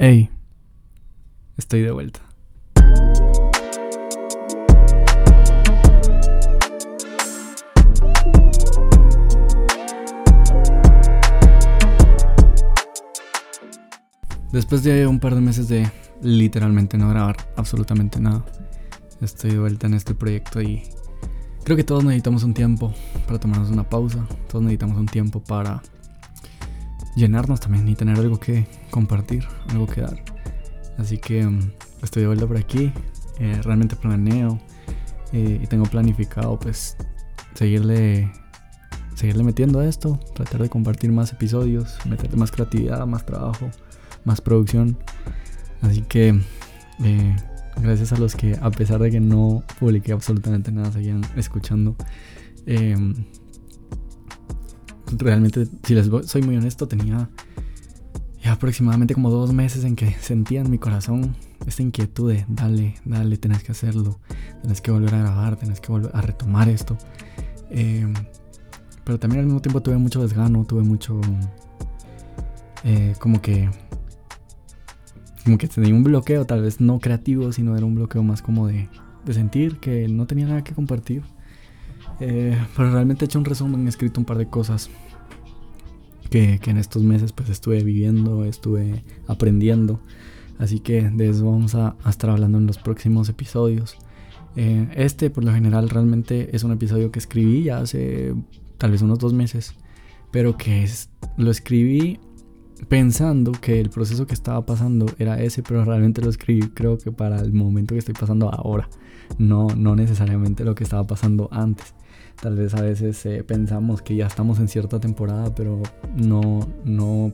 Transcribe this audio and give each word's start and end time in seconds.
Hey, 0.00 0.30
estoy 1.56 1.82
de 1.82 1.90
vuelta. 1.90 2.20
Después 14.52 14.84
de 14.84 15.08
un 15.08 15.18
par 15.18 15.34
de 15.34 15.40
meses 15.40 15.66
de 15.66 15.90
literalmente 16.22 16.96
no 16.96 17.08
grabar 17.10 17.36
absolutamente 17.56 18.20
nada, 18.20 18.44
estoy 19.20 19.50
de 19.50 19.58
vuelta 19.58 19.88
en 19.88 19.94
este 19.94 20.14
proyecto 20.14 20.62
y 20.62 20.84
creo 21.64 21.76
que 21.76 21.82
todos 21.82 22.04
necesitamos 22.04 22.44
un 22.44 22.54
tiempo 22.54 22.94
para 23.26 23.40
tomarnos 23.40 23.70
una 23.70 23.82
pausa, 23.82 24.24
todos 24.48 24.62
necesitamos 24.62 24.96
un 24.96 25.06
tiempo 25.06 25.42
para 25.42 25.82
llenarnos 27.16 27.60
también 27.60 27.88
y 27.88 27.94
tener 27.94 28.18
algo 28.18 28.38
que 28.38 28.66
compartir, 28.90 29.44
algo 29.68 29.86
que 29.86 30.00
dar. 30.02 30.22
Así 30.98 31.18
que 31.18 31.44
mm, 31.44 31.72
estoy 32.02 32.22
de 32.22 32.28
vuelta 32.28 32.46
por 32.46 32.56
aquí, 32.56 32.92
eh, 33.38 33.60
realmente 33.62 33.96
planeo 33.96 34.58
eh, 35.32 35.60
y 35.62 35.66
tengo 35.66 35.84
planificado 35.84 36.58
pues 36.58 36.96
seguirle 37.54 38.30
seguirle 39.14 39.42
metiendo 39.42 39.80
a 39.80 39.86
esto, 39.86 40.20
tratar 40.34 40.62
de 40.62 40.68
compartir 40.68 41.10
más 41.10 41.32
episodios, 41.32 41.98
meterle 42.06 42.36
más 42.36 42.52
creatividad, 42.52 43.04
más 43.04 43.26
trabajo 43.26 43.68
más 44.28 44.40
producción. 44.40 44.96
Así 45.80 46.02
que 46.02 46.38
eh, 47.04 47.36
gracias 47.82 48.12
a 48.12 48.18
los 48.18 48.36
que 48.36 48.56
a 48.60 48.70
pesar 48.70 49.00
de 49.00 49.10
que 49.10 49.20
no 49.20 49.64
publiqué 49.80 50.12
absolutamente 50.12 50.70
nada, 50.70 50.92
seguían 50.92 51.22
escuchando. 51.36 51.96
Em, 52.66 53.14
realmente, 55.16 55.66
si 55.84 55.94
les 55.94 56.08
soy 56.26 56.42
muy 56.42 56.56
honesto, 56.56 56.86
tenía 56.88 57.28
ya 58.42 58.52
aproximadamente 58.52 59.14
como 59.14 59.30
dos 59.30 59.52
meses 59.52 59.84
en 59.84 59.96
que 59.96 60.12
sentía 60.20 60.60
en 60.60 60.70
mi 60.70 60.78
corazón 60.78 61.36
esta 61.66 61.82
inquietud 61.82 62.32
de 62.32 62.44
dale, 62.48 62.94
dale, 63.04 63.36
tenés 63.36 63.62
que 63.62 63.72
hacerlo, 63.72 64.20
tenés 64.62 64.80
que 64.80 64.90
volver 64.90 65.14
a 65.14 65.18
grabar, 65.18 65.56
tenés 65.56 65.80
que 65.80 65.92
volver 65.92 66.10
a 66.14 66.20
retomar 66.20 66.68
esto. 66.68 66.96
Em, 67.70 68.14
pero 69.04 69.18
también 69.18 69.40
al 69.40 69.46
mismo 69.46 69.60
tiempo 69.60 69.80
tuve 69.82 69.96
mucho 69.96 70.22
desgano, 70.22 70.64
tuve 70.64 70.82
mucho... 70.82 71.20
Eh, 72.84 73.14
como 73.18 73.42
que 73.42 73.68
como 75.44 75.58
que 75.58 75.66
tenía 75.66 75.94
un 75.94 76.04
bloqueo, 76.04 76.44
tal 76.44 76.62
vez 76.62 76.80
no 76.80 77.00
creativo, 77.00 77.52
sino 77.52 77.74
era 77.76 77.86
un 77.86 77.94
bloqueo 77.94 78.22
más 78.22 78.42
como 78.42 78.66
de, 78.66 78.88
de 79.24 79.34
sentir 79.34 79.78
que 79.78 80.06
no 80.06 80.26
tenía 80.26 80.46
nada 80.46 80.62
que 80.62 80.74
compartir. 80.74 81.22
Eh, 82.20 82.58
pero 82.76 82.90
realmente 82.90 83.24
he 83.24 83.26
hecho 83.26 83.38
un 83.38 83.44
resumen, 83.44 83.86
he 83.86 83.88
escrito 83.88 84.20
un 84.20 84.24
par 84.24 84.38
de 84.38 84.48
cosas 84.48 84.90
que, 86.30 86.58
que, 86.60 86.70
en 86.70 86.78
estos 86.78 87.02
meses 87.02 87.32
pues 87.32 87.48
estuve 87.48 87.82
viviendo, 87.82 88.44
estuve 88.44 89.04
aprendiendo. 89.26 90.00
Así 90.58 90.80
que 90.80 91.02
de 91.02 91.28
eso 91.28 91.46
vamos 91.46 91.74
a, 91.74 91.96
a 92.02 92.10
estar 92.10 92.30
hablando 92.30 92.58
en 92.58 92.66
los 92.66 92.78
próximos 92.78 93.28
episodios. 93.28 93.96
Eh, 94.56 94.88
este 94.96 95.30
por 95.30 95.44
lo 95.44 95.52
general 95.52 95.88
realmente 95.88 96.54
es 96.56 96.64
un 96.64 96.72
episodio 96.72 97.12
que 97.12 97.20
escribí 97.20 97.62
ya 97.62 97.78
hace 97.78 98.34
tal 98.76 98.90
vez 98.90 99.02
unos 99.02 99.18
dos 99.18 99.32
meses. 99.32 99.74
Pero 100.30 100.56
que 100.56 100.82
es, 100.82 101.10
lo 101.36 101.50
escribí 101.50 102.20
pensando 102.86 103.52
que 103.52 103.80
el 103.80 103.90
proceso 103.90 104.26
que 104.26 104.34
estaba 104.34 104.64
pasando 104.64 105.06
era 105.18 105.40
ese, 105.40 105.62
pero 105.62 105.84
realmente 105.84 106.22
lo 106.22 106.30
escribí 106.30 106.68
creo 106.68 106.98
que 106.98 107.10
para 107.10 107.40
el 107.40 107.52
momento 107.52 107.94
que 107.94 107.98
estoy 107.98 108.14
pasando 108.14 108.50
ahora, 108.50 108.88
no, 109.38 109.68
no 109.76 109.96
necesariamente 109.96 110.64
lo 110.64 110.74
que 110.74 110.84
estaba 110.84 111.06
pasando 111.06 111.48
antes. 111.50 111.94
Tal 112.40 112.56
vez 112.56 112.74
a 112.74 112.82
veces 112.82 113.24
eh, 113.26 113.42
pensamos 113.42 114.00
que 114.00 114.14
ya 114.14 114.26
estamos 114.26 114.60
en 114.60 114.68
cierta 114.68 115.00
temporada, 115.00 115.54
pero 115.54 115.82
no, 116.16 116.60
no, 116.84 117.32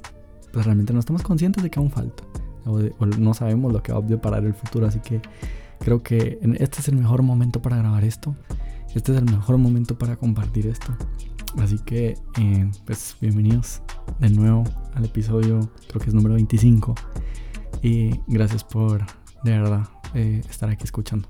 pues 0.53 0.65
realmente 0.65 0.95
no 0.95 1.01
estamos 1.01 1.23
conscientes 1.23 1.63
de 1.63 1.71
que 1.71 1.79
aún 1.79 1.91
falta. 1.91 2.23
O, 2.65 2.81
no 3.05 3.35
sabemos 3.35 3.73
lo 3.73 3.83
que 3.83 3.93
va 3.93 3.99
a 3.99 4.03
deparar 4.03 4.45
el 4.45 4.55
futuro, 4.55 4.87
así 4.87 5.01
que 5.01 5.21
creo 5.81 6.03
que 6.03 6.39
este 6.59 6.81
es 6.81 6.89
el 6.89 6.97
mejor 6.97 7.23
momento 7.23 7.61
para 7.61 7.77
grabar 7.77 8.05
esto. 8.05 8.35
Este 8.95 9.13
es 9.13 9.19
el 9.19 9.25
mejor 9.25 9.59
momento 9.59 9.99
para 9.99 10.17
compartir 10.17 10.69
esto. 10.69 10.97
Así 11.59 11.79
que, 11.79 12.17
eh, 12.39 12.71
pues 12.85 13.17
bienvenidos 13.21 13.81
de 14.19 14.29
nuevo 14.29 14.65
al 14.95 15.05
episodio, 15.05 15.71
creo 15.89 16.01
que 16.01 16.09
es 16.09 16.15
número 16.15 16.35
25. 16.35 16.95
Y 17.81 18.21
gracias 18.27 18.65
por, 18.65 19.07
de 19.45 19.53
verdad, 19.53 19.89
eh, 20.15 20.43
estar 20.49 20.69
aquí 20.69 20.85
escuchando. 20.85 21.29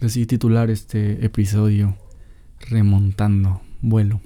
Decidí 0.00 0.26
titular 0.26 0.70
este 0.70 1.24
episodio 1.24 1.96
Remontando 2.70 3.60
vuelo. 3.80 4.20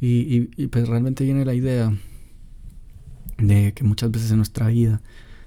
Y, 0.00 0.66
pues 0.68 0.88
realmente 0.88 1.24
viene 1.24 1.44
la 1.44 1.54
idea 1.54 1.92
de 3.38 3.74
que 3.74 3.84
muchas 3.84 4.10
veces 4.10 4.30
en 4.30 4.38
nuestra 4.38 4.68
vida 4.68 5.02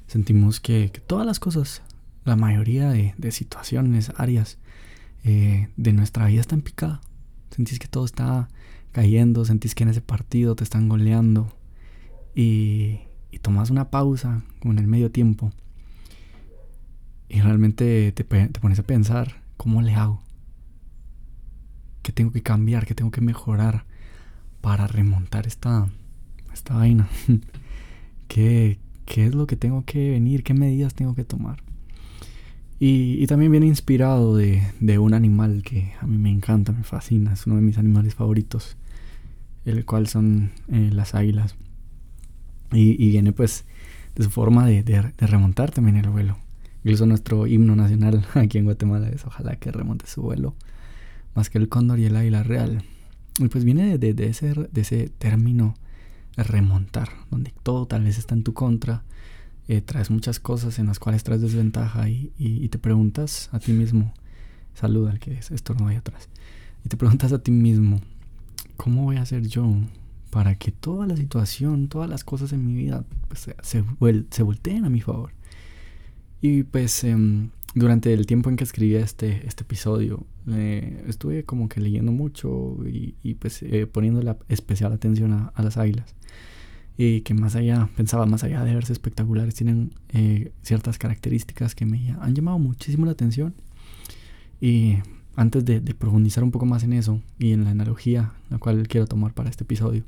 sentimos 0.08 0.60
que, 0.60 0.90
todas 1.06 1.26
las 1.26 1.40
cosas, 1.40 1.82
la 2.24 2.36
mayoría 2.36 2.90
de, 2.92 3.32
situaciones, 3.32 4.12
áreas 4.18 4.58
eh, 5.24 5.70
de 5.76 5.94
nuestra 5.94 6.28
vida 6.28 6.42
están 6.42 6.62
picadas 6.62 7.11
Sentís 7.56 7.80
que 7.80 7.88
todo 7.88 8.06
está 8.06 8.50
cayendo, 8.92 9.46
sentís 9.46 9.76
que 9.76 9.84
en 9.84 9.90
ese 9.90 10.02
partido 10.02 10.56
te 10.56 10.64
están 10.64 10.90
goleando 10.90 11.54
y, 12.34 13.02
y 13.32 13.40
tomas 13.40 13.70
una 13.70 13.90
pausa 13.90 14.44
como 14.60 14.74
en 14.74 14.80
el 14.80 14.88
medio 14.88 15.12
tiempo 15.12 15.52
y 17.32 17.40
realmente 17.40 18.12
te, 18.12 18.24
te 18.26 18.60
pones 18.60 18.80
a 18.80 18.84
pensar, 18.84 19.42
¿cómo 19.56 19.82
le 19.82 19.96
hago? 19.96 20.22
¿Qué 22.02 22.12
tengo 22.12 22.32
que 22.32 22.44
cambiar? 22.44 22.86
¿Qué 22.86 22.94
tengo 22.94 23.10
que 23.10 23.22
mejorar 23.22 23.86
para 24.60 24.86
remontar 24.86 25.48
esta, 25.48 25.88
esta 26.52 26.74
vaina? 26.74 27.08
¿Qué, 28.28 28.80
¿Qué 29.06 29.26
es 29.26 29.34
lo 29.34 29.48
que 29.48 29.56
tengo 29.56 29.86
que 29.86 30.10
venir? 30.10 30.44
¿Qué 30.44 30.54
medidas 30.54 30.94
tengo 30.94 31.16
que 31.16 31.24
tomar? 31.24 31.64
Y, 32.84 33.28
también 33.28 33.52
viene 33.52 33.68
inspirado 33.68 34.36
de, 34.36 34.64
un 34.98 35.14
animal 35.14 35.62
que 35.62 35.94
a 36.02 36.08
mí 36.08 36.18
me 36.18 36.32
encanta, 36.32 36.72
me 36.72 36.84
fascina, 36.84 37.32
es 37.34 37.46
uno 37.46 37.58
de 37.58 37.62
mis 37.62 37.78
animales 37.78 38.16
favoritos, 38.16 38.76
el 39.66 39.86
cual 39.86 40.08
son 40.08 40.50
eh, 40.68 40.90
las 40.92 41.14
águilas. 41.14 41.54
Y, 42.72 42.96
viene 43.12 43.34
pues 43.34 43.66
de 44.16 44.24
su 44.24 44.32
forma 44.32 44.66
de, 44.66 45.14
remontar 45.20 45.70
también 45.70 45.98
el 45.98 46.10
vuelo. 46.10 46.40
Incluso 46.84 47.06
nuestro 47.06 47.46
himno 47.46 47.76
nacional 47.76 48.26
aquí 48.34 48.58
en 48.58 48.64
Guatemala 48.64 49.10
es 49.10 49.28
ojalá 49.28 49.58
que 49.58 49.72
remonte 49.72 50.08
su 50.08 50.24
vuelo, 50.24 50.56
más 51.36 51.52
que 51.52 51.60
el 51.60 51.70
cóndor 51.70 52.00
y 52.00 52.06
el 52.06 52.16
águila 52.16 52.42
real. 52.42 52.82
Y 53.38 53.48
pues 53.50 53.64
viene 53.64 54.00
de, 54.00 54.16
ese, 54.28 54.56
de 54.56 54.82
ese 54.82 55.10
término 55.20 55.76
remontar, 56.36 57.10
donde 57.30 57.54
todo 57.62 57.86
tal 57.86 58.06
vez 58.06 58.18
está 58.18 58.34
en 58.34 58.42
tu 58.42 58.56
contra, 58.56 59.04
eh, 59.72 59.80
traes 59.80 60.12
muchas 60.12 60.42
cosas 60.42 60.80
en 60.80 60.88
las 60.88 61.00
cuales 61.00 61.24
traes 61.24 61.42
desventaja 61.42 62.10
y, 62.10 62.68
te 62.68 62.78
preguntas 62.78 63.48
a 63.54 63.60
ti 63.60 63.72
mismo, 63.72 64.14
saluda 64.74 65.12
al 65.12 65.20
que 65.20 65.32
es 65.32 65.50
estornudo 65.50 65.88
ahí 65.88 65.96
atrás, 65.96 66.28
y 66.84 66.90
te 66.90 66.98
preguntas 66.98 67.32
a 67.32 67.40
ti 67.40 67.52
mismo, 67.52 68.02
¿cómo 68.76 69.06
voy 69.06 69.16
a 69.16 69.22
hacer 69.22 69.48
yo 69.48 69.74
para 70.30 70.56
que 70.56 70.74
toda 70.74 71.08
la 71.08 71.16
situación, 71.16 71.88
todas 71.88 72.10
las 72.10 72.26
cosas 72.26 72.52
en 72.52 72.68
mi 72.68 72.74
vida 72.74 73.06
pues, 73.30 73.48
se, 73.62 73.86
se 74.30 74.44
volteen 74.44 74.84
a 74.84 74.90
mi 74.90 75.00
favor? 75.00 75.32
Y 76.42 76.64
pues 76.64 77.06
em, 77.06 77.52
durante 77.74 78.12
el 78.12 78.26
tiempo 78.26 78.50
en 78.50 78.58
que 78.58 78.66
escribí 78.66 78.96
este, 78.96 79.48
este 79.48 79.64
episodio, 79.64 80.26
eh, 80.50 81.02
estuve 81.08 81.46
como 81.46 81.70
que 81.70 81.80
leyendo 81.80 82.12
mucho 82.12 82.76
y, 82.86 83.36
pues 83.36 83.64
eh, 83.64 83.88
poniendo 83.88 84.22
la 84.22 84.38
especial 84.50 84.92
atención 84.92 85.50
a 85.54 85.64
las 85.64 85.78
águilas 85.78 86.14
y 86.98 87.22
que 87.22 87.34
más 87.34 87.56
allá, 87.56 87.90
pensaba 87.96 88.26
más 88.26 88.44
allá 88.44 88.64
de 88.64 88.76
verse 88.76 88.94
espectaculares, 88.94 89.56
tienen 89.56 89.94
eh, 90.10 90.52
ciertas 90.62 90.98
características 90.98 91.76
que 91.76 91.86
me 91.86 92.16
han 92.20 92.36
llamado 92.36 92.60
muchísimo 92.60 93.06
la 93.06 93.14
atención. 93.14 93.54
Y 94.60 94.98
antes 95.36 95.66
de, 95.66 95.82
profundizar 95.96 96.44
un 96.44 96.52
poco 96.52 96.66
más 96.66 96.84
en 96.84 96.94
eso 96.94 97.22
y 97.40 97.54
en 97.54 97.64
la 97.64 97.72
analogía 97.72 98.34
la 98.50 98.60
cual 98.60 98.88
quiero 98.88 99.08
tomar 99.08 99.34
para 99.34 99.50
este 99.50 99.64
episodio, 99.64 100.04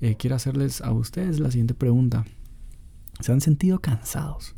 eh, 0.00 0.16
quiero 0.18 0.36
hacerles 0.36 0.80
a 0.80 0.92
ustedes 0.92 1.40
la 1.40 1.50
siguiente 1.50 1.74
pregunta. 1.74 2.24
¿Se 3.20 3.32
han 3.32 3.40
sentido 3.40 3.80
cansados? 3.80 4.54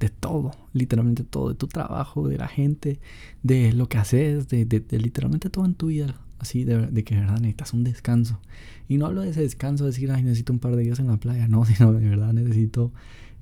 De 0.00 0.10
todo, 0.10 0.52
literalmente 0.72 1.24
todo, 1.24 1.48
de 1.48 1.54
tu 1.54 1.68
trabajo, 1.68 2.28
de 2.28 2.36
la 2.36 2.48
gente, 2.48 3.00
de 3.42 3.72
lo 3.72 3.88
que 3.88 3.98
haces, 3.98 4.48
de, 4.48 4.64
de 4.66 4.98
literalmente 4.98 5.48
todo 5.48 5.64
en 5.64 5.74
tu 5.74 5.86
vida 5.86 6.20
así 6.38 6.64
de, 6.64 6.86
de, 6.86 7.04
que 7.04 7.14
de 7.14 7.22
verdad 7.22 7.38
necesitas 7.38 7.72
un 7.72 7.84
descanso. 7.84 8.40
Y 8.88 8.98
no 8.98 9.06
hablo 9.06 9.22
de 9.22 9.30
ese 9.30 9.40
descanso 9.40 9.84
de 9.84 9.90
decir, 9.90 10.10
ay, 10.10 10.22
necesito 10.22 10.52
un 10.52 10.58
par 10.58 10.76
de 10.76 10.82
días 10.82 10.98
en 10.98 11.08
la 11.08 11.16
playa, 11.16 11.48
no, 11.48 11.64
sino 11.64 11.92
de 11.92 12.08
verdad 12.08 12.32
necesito, 12.32 12.92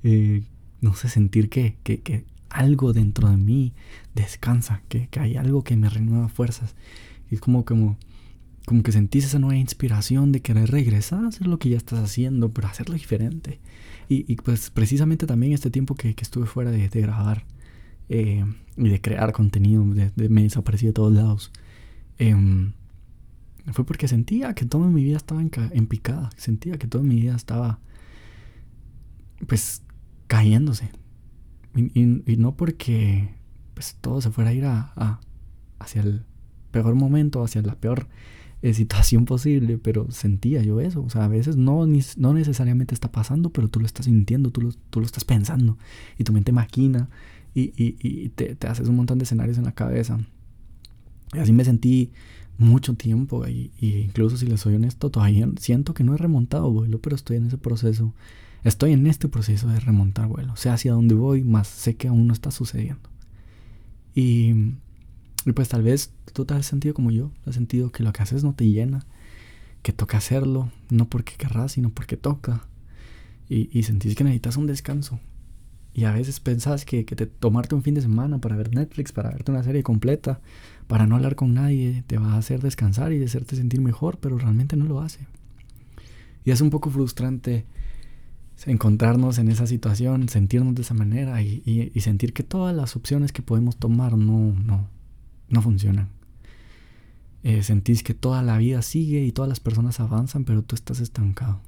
eh, 0.03 0.43
no 0.81 0.95
sé, 0.95 1.09
sentir 1.09 1.49
que, 1.49 1.77
que, 1.83 2.01
que, 2.01 2.25
algo 2.49 2.93
dentro 2.93 3.29
de 3.29 3.35
mí 3.35 3.73
descansa, 4.13 4.81
que, 4.87 5.07
que, 5.09 5.19
hay 5.19 5.35
algo 5.35 5.63
que 5.63 5.75
me 5.75 5.89
renueva 5.89 6.29
fuerzas. 6.29 6.75
Es 7.29 7.41
como, 7.41 7.65
como, 7.65 7.97
como 8.65 8.81
que 8.81 8.93
sentís 8.93 9.25
esa 9.25 9.39
nueva 9.39 9.57
inspiración 9.57 10.31
de 10.31 10.41
querer 10.41 10.71
regresar 10.71 11.25
a 11.25 11.27
hacer 11.27 11.47
lo 11.47 11.59
que 11.59 11.69
ya 11.69 11.77
estás 11.77 11.99
haciendo, 11.99 12.51
pero 12.51 12.67
hacerlo 12.67 12.95
diferente. 12.95 13.59
Y, 14.07 14.31
y 14.31 14.37
pues 14.37 14.69
precisamente 14.69 15.25
también 15.25 15.51
este 15.51 15.69
tiempo 15.69 15.95
que, 15.95 16.15
que 16.15 16.23
estuve 16.23 16.45
fuera 16.45 16.71
de, 16.71 16.87
de 16.87 17.01
grabar 17.01 17.45
eh, 18.07 18.45
y 18.77 18.89
de 18.89 19.01
crear 19.01 19.33
contenido, 19.33 19.83
de, 19.85 20.11
de, 20.15 20.29
me 20.29 20.43
desaparecí 20.43 20.85
de 20.85 20.93
todos 20.93 21.13
lados. 21.13 21.51
Eh, 22.19 22.35
fue 23.71 23.85
porque 23.85 24.07
sentía 24.07 24.53
que 24.53 24.65
toda 24.65 24.87
mi 24.87 25.03
vida 25.03 25.17
estaba 25.17 25.41
en, 25.41 25.87
picada, 25.87 26.29
sentía 26.37 26.77
que 26.77 26.87
toda 26.87 27.03
mi 27.03 27.15
vida 27.15 27.35
estaba 27.35 27.79
pues 29.47 29.83
cayéndose. 30.27 30.91
Y, 31.75 32.37
no 32.37 32.55
porque 32.55 33.35
pues 33.73 33.97
todo 33.99 34.21
se 34.21 34.31
fuera 34.31 34.51
a 34.51 34.53
ir 34.53 34.65
a, 34.65 35.19
hacia 35.79 36.01
el 36.01 36.23
peor 36.71 36.95
momento, 36.95 37.43
hacia 37.43 37.61
la 37.61 37.75
peor 37.75 38.07
eh, 38.61 38.73
situación 38.73 39.25
posible, 39.25 39.77
pero 39.77 40.09
sentía 40.11 40.61
yo 40.61 40.79
eso. 40.79 41.03
O 41.03 41.09
sea, 41.09 41.25
a 41.25 41.27
veces 41.27 41.57
no, 41.57 41.85
no 42.17 42.33
necesariamente 42.33 42.93
está 42.93 43.11
pasando, 43.11 43.49
pero 43.51 43.67
tú 43.67 43.79
lo 43.79 43.85
estás 43.85 44.05
sintiendo, 44.05 44.51
tú 44.51 44.61
lo, 44.61 44.71
tú 44.89 44.99
lo 44.99 45.05
estás 45.05 45.25
pensando 45.25 45.77
y 46.17 46.23
tu 46.23 46.33
mente 46.33 46.51
maquina 46.51 47.09
y, 47.53 47.73
y, 47.77 48.29
te, 48.29 48.55
te, 48.55 48.67
haces 48.67 48.89
un 48.89 48.95
montón 48.95 49.17
de 49.17 49.23
escenarios 49.23 49.57
en 49.57 49.65
la 49.65 49.73
cabeza. 49.73 50.19
Y 51.33 51.39
así 51.39 51.53
me 51.53 51.63
sentí 51.63 52.11
mucho 52.57 52.93
tiempo 52.95 53.47
y, 53.47 53.71
incluso 53.79 54.37
si 54.37 54.47
les 54.47 54.61
soy 54.61 54.75
honesto, 54.75 55.09
todavía 55.09 55.49
siento 55.59 55.93
que 55.93 56.03
no 56.03 56.13
he 56.13 56.17
remontado 56.17 56.71
vuelo, 56.71 56.99
pero 56.99 57.15
estoy 57.15 57.37
en 57.37 57.47
ese 57.47 57.57
proceso. 57.57 58.13
Estoy 58.63 58.93
en 58.93 59.05
este 59.07 59.27
proceso 59.27 59.67
de 59.67 59.79
remontar 59.79 60.27
vuelo. 60.27 60.55
Sé 60.55 60.69
hacia 60.69 60.93
dónde 60.93 61.13
voy, 61.13 61.43
más 61.43 61.67
sé 61.67 61.95
que 61.95 62.07
aún 62.07 62.27
no 62.27 62.33
está 62.33 62.51
sucediendo. 62.51 63.09
Y, 64.15 64.53
y 65.45 65.51
pues 65.53 65.69
tal 65.69 65.83
vez 65.83 66.11
tú 66.33 66.45
te 66.45 66.53
has 66.53 66.65
sentido 66.65 66.93
como 66.93 67.11
yo, 67.11 67.31
has 67.45 67.55
sentido 67.55 67.91
que 67.91 68.03
lo 68.03 68.11
que 68.11 68.23
haces 68.23 68.43
no 68.43 68.53
te 68.53 68.67
llena, 68.67 69.05
que 69.83 69.93
toca 69.93 70.17
hacerlo, 70.17 70.71
no 70.89 71.07
porque 71.07 71.33
querrás, 71.37 71.73
sino 71.73 71.89
porque 71.91 72.17
toca. 72.17 72.65
Y, 73.47 73.69
y 73.77 73.83
sentís 73.83 74.15
que 74.15 74.23
necesitas 74.23 74.57
un 74.57 74.65
descanso. 74.65 75.19
Y 75.95 76.03
a 76.03 76.11
veces 76.11 76.41
pensás 76.41 76.83
que, 76.83 77.05
que 77.05 77.15
te, 77.15 77.25
tomarte 77.25 77.73
un 77.73 77.81
fin 77.81 77.95
de 77.95 78.01
semana 78.01 78.39
para 78.39 78.57
ver 78.57 78.75
Netflix, 78.75 79.13
para 79.13 79.29
verte 79.29 79.51
una 79.51 79.63
serie 79.63 79.81
completa, 79.81 80.41
para 80.87 81.07
no 81.07 81.15
hablar 81.15 81.35
con 81.35 81.53
nadie, 81.53 82.03
te 82.05 82.17
va 82.17 82.33
a 82.33 82.37
hacer 82.37 82.61
descansar 82.61 83.13
y 83.13 83.23
hacerte 83.23 83.55
sentir 83.55 83.79
mejor, 83.79 84.17
pero 84.19 84.37
realmente 84.37 84.75
no 84.75 84.83
lo 84.83 84.99
hace. 84.99 85.25
Y 86.43 86.51
es 86.51 86.59
un 86.59 86.69
poco 86.69 86.89
frustrante 86.89 87.65
encontrarnos 88.65 89.37
en 89.37 89.47
esa 89.49 89.67
situación, 89.67 90.27
sentirnos 90.27 90.75
de 90.75 90.81
esa 90.81 90.93
manera 90.93 91.41
y, 91.41 91.63
y, 91.65 91.99
sentir 92.01 92.33
que 92.33 92.43
todas 92.43 92.75
las 92.75 92.97
opciones 92.97 93.31
que 93.31 93.41
podemos 93.41 93.77
tomar 93.77 94.17
no, 94.17 94.53
no, 94.53 94.89
no 95.47 95.61
funcionan. 95.61 96.09
Eh, 97.43 97.63
sentís 97.63 98.03
que 98.03 98.13
toda 98.13 98.41
la 98.41 98.57
vida 98.57 98.81
sigue 98.81 99.23
y 99.23 99.31
todas 99.31 99.47
las 99.47 99.61
personas 99.61 100.01
avanzan, 100.01 100.43
pero 100.43 100.61
tú 100.61 100.75
estás 100.75 100.99
estancado. 100.99 101.61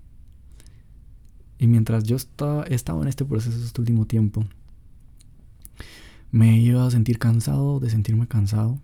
Y 1.60 1.68
mientras 1.68 2.04
yo 2.04 2.16
estaba, 2.16 2.66
he 2.66 2.76
estado 2.76 3.02
en 3.02 3.08
este 3.08 3.26
proceso 3.26 3.58
este 3.58 3.82
último 3.82 4.06
tiempo, 4.06 4.46
me 6.32 6.52
he 6.52 6.58
ido 6.58 6.84
a 6.84 6.92
sentir 6.92 7.20
cansado 7.20 7.80
de 7.80 7.90
sentirme 7.90 8.28
cansado. 8.28 8.80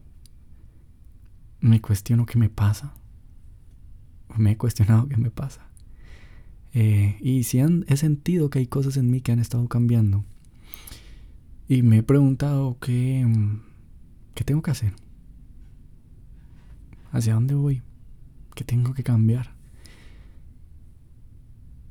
Me 1.59 1.81
cuestiono 1.81 2.25
qué 2.25 2.37
me 2.37 2.49
pasa. 2.49 2.93
Me 4.35 4.51
he 4.51 4.57
cuestionado 4.57 5.07
qué 5.07 5.17
me 5.17 5.29
pasa. 5.29 5.67
Eh, 6.73 7.17
y 7.21 7.43
si 7.43 7.59
han, 7.59 7.85
he 7.87 7.97
sentido 7.97 8.49
que 8.49 8.59
hay 8.59 8.67
cosas 8.67 8.97
en 8.97 9.11
mí 9.11 9.21
que 9.21 9.31
han 9.31 9.39
estado 9.39 9.67
cambiando. 9.67 10.23
Y 11.67 11.83
me 11.83 11.99
he 11.99 12.03
preguntado 12.03 12.77
qué, 12.79 13.25
qué 14.33 14.43
tengo 14.43 14.61
que 14.61 14.71
hacer. 14.71 14.93
¿Hacia 17.11 17.35
dónde 17.35 17.53
voy? 17.53 17.83
¿Qué 18.55 18.63
tengo 18.63 18.93
que 18.93 19.03
cambiar? 19.03 19.52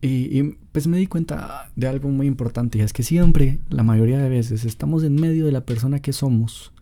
Y, 0.04 0.56
pues 0.72 0.88
me 0.88 0.99
di 0.99 1.06
cuenta 1.06 1.70
de 1.76 1.87
algo 1.87 2.08
muy 2.08 2.26
importante, 2.26 2.78
y 2.78 2.81
es 2.81 2.93
que 2.93 3.04
siempre, 3.04 3.60
la 3.70 3.84
mayoría 3.84 4.19
de 4.19 4.28
veces, 4.28 4.64
estamos 4.64 5.04
en 5.04 5.14
medio 5.14 5.46
de 5.46 5.52
la 5.52 5.64
persona 5.64 6.00
que 6.00 6.12
somos. 6.12 6.72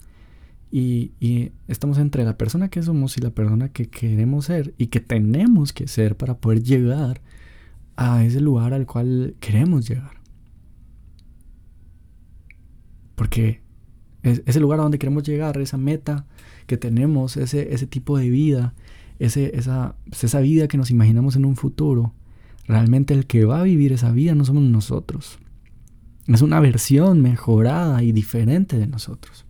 Y, 0.73 1.13
estamos 1.69 1.99
entre 1.99 2.25
la 2.25 2.39
persona 2.39 2.71
que 2.71 2.83
somos 2.83 3.19
y 3.19 3.21
la 3.21 3.31
persona 3.31 3.69
que 3.69 3.91
queremos 3.91 4.47
ser 4.47 4.73
y 4.79 4.87
que 4.87 5.01
tenemos 5.01 5.75
que 5.75 5.87
ser 5.87 6.17
para 6.17 6.39
poder 6.39 6.63
llegar 6.63 7.21
a 7.97 8.25
ese 8.25 8.41
lugar 8.41 8.73
al 8.73 8.87
cual 8.87 9.35
queremos 9.39 9.87
llegar. 9.87 10.19
Porque 13.17 13.61
es, 14.23 14.43
ese 14.47 14.61
lugar 14.61 14.81
a 14.81 14.85
donde 14.85 14.99
queremos 14.99 15.25
llegar, 15.25 15.59
esa 15.59 15.77
meta 15.77 16.25
que 16.67 16.79
tenemos, 16.79 17.37
ese, 17.37 17.75
ese 17.75 17.87
tipo 17.87 18.17
de 18.17 18.31
vida, 18.31 18.73
ese, 19.19 19.59
esa, 19.59 19.97
esa 20.11 20.41
vida 20.41 20.69
que 20.69 20.79
nos 20.79 20.91
imaginamos 20.91 21.37
en 21.37 21.45
un 21.45 21.57
futuro, 21.57 22.15
Realmente 22.67 23.15
el 23.15 23.27
que 23.27 23.45
va 23.45 23.61
a 23.61 23.65
vivir 23.65 23.93
esa 23.93 24.13
vida 24.13 24.35
no 24.35 24.45
somos 24.45 24.63
nosotros. 24.63 25.39
Es 26.27 26.43
una 26.43 26.61
versión 26.61 27.23
mejorada 27.23 28.03
y 28.03 28.13
diferente 28.13 28.79
de 28.79 28.87
nosotros. 28.87 29.45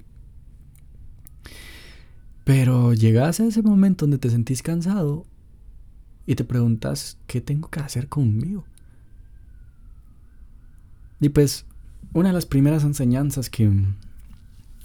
Pero 2.45 2.95
llegas 2.95 3.41
a 3.41 3.47
ese 3.47 3.63
momento 3.63 4.05
donde 4.05 4.19
te 4.19 4.31
sentís 4.31 4.63
cansado 4.63 5.27
y 6.27 6.35
te 6.35 6.45
preguntas, 6.45 7.19
¿qué 7.27 7.41
tengo 7.41 7.69
que 7.69 7.81
hacer 7.81 8.09
conmigo? 8.09 8.65
Y 11.21 11.29
pues, 11.29 11.67
una 12.13 12.31
de 12.31 12.35
las 12.35 12.47
primeras 12.47 12.85
enseñanzas 12.85 13.51
que, 13.51 13.71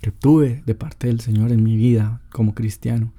que 0.02 0.12
tuve 0.12 0.64
de 0.66 0.76
parte 0.76 1.08
del 1.08 1.22
Señor 1.22 1.52
en 1.52 1.64
mi 1.64 1.78
vida 1.78 2.22
como 2.30 2.54
cristiano 2.54 3.14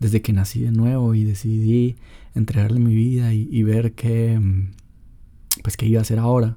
desde 0.00 0.22
que 0.22 0.32
nací 0.32 0.60
de 0.60 0.72
nuevo 0.72 1.14
y 1.14 1.24
decidí 1.24 1.96
entregarle 2.34 2.80
mi 2.80 2.94
vida 2.94 3.32
y, 3.32 3.62
ver 3.62 3.92
qué, 3.92 4.38
mm, 4.40 4.72
pues, 5.62 5.76
qué 5.76 5.86
iba 5.86 6.00
a 6.00 6.02
hacer 6.02 6.18
ahora. 6.18 6.56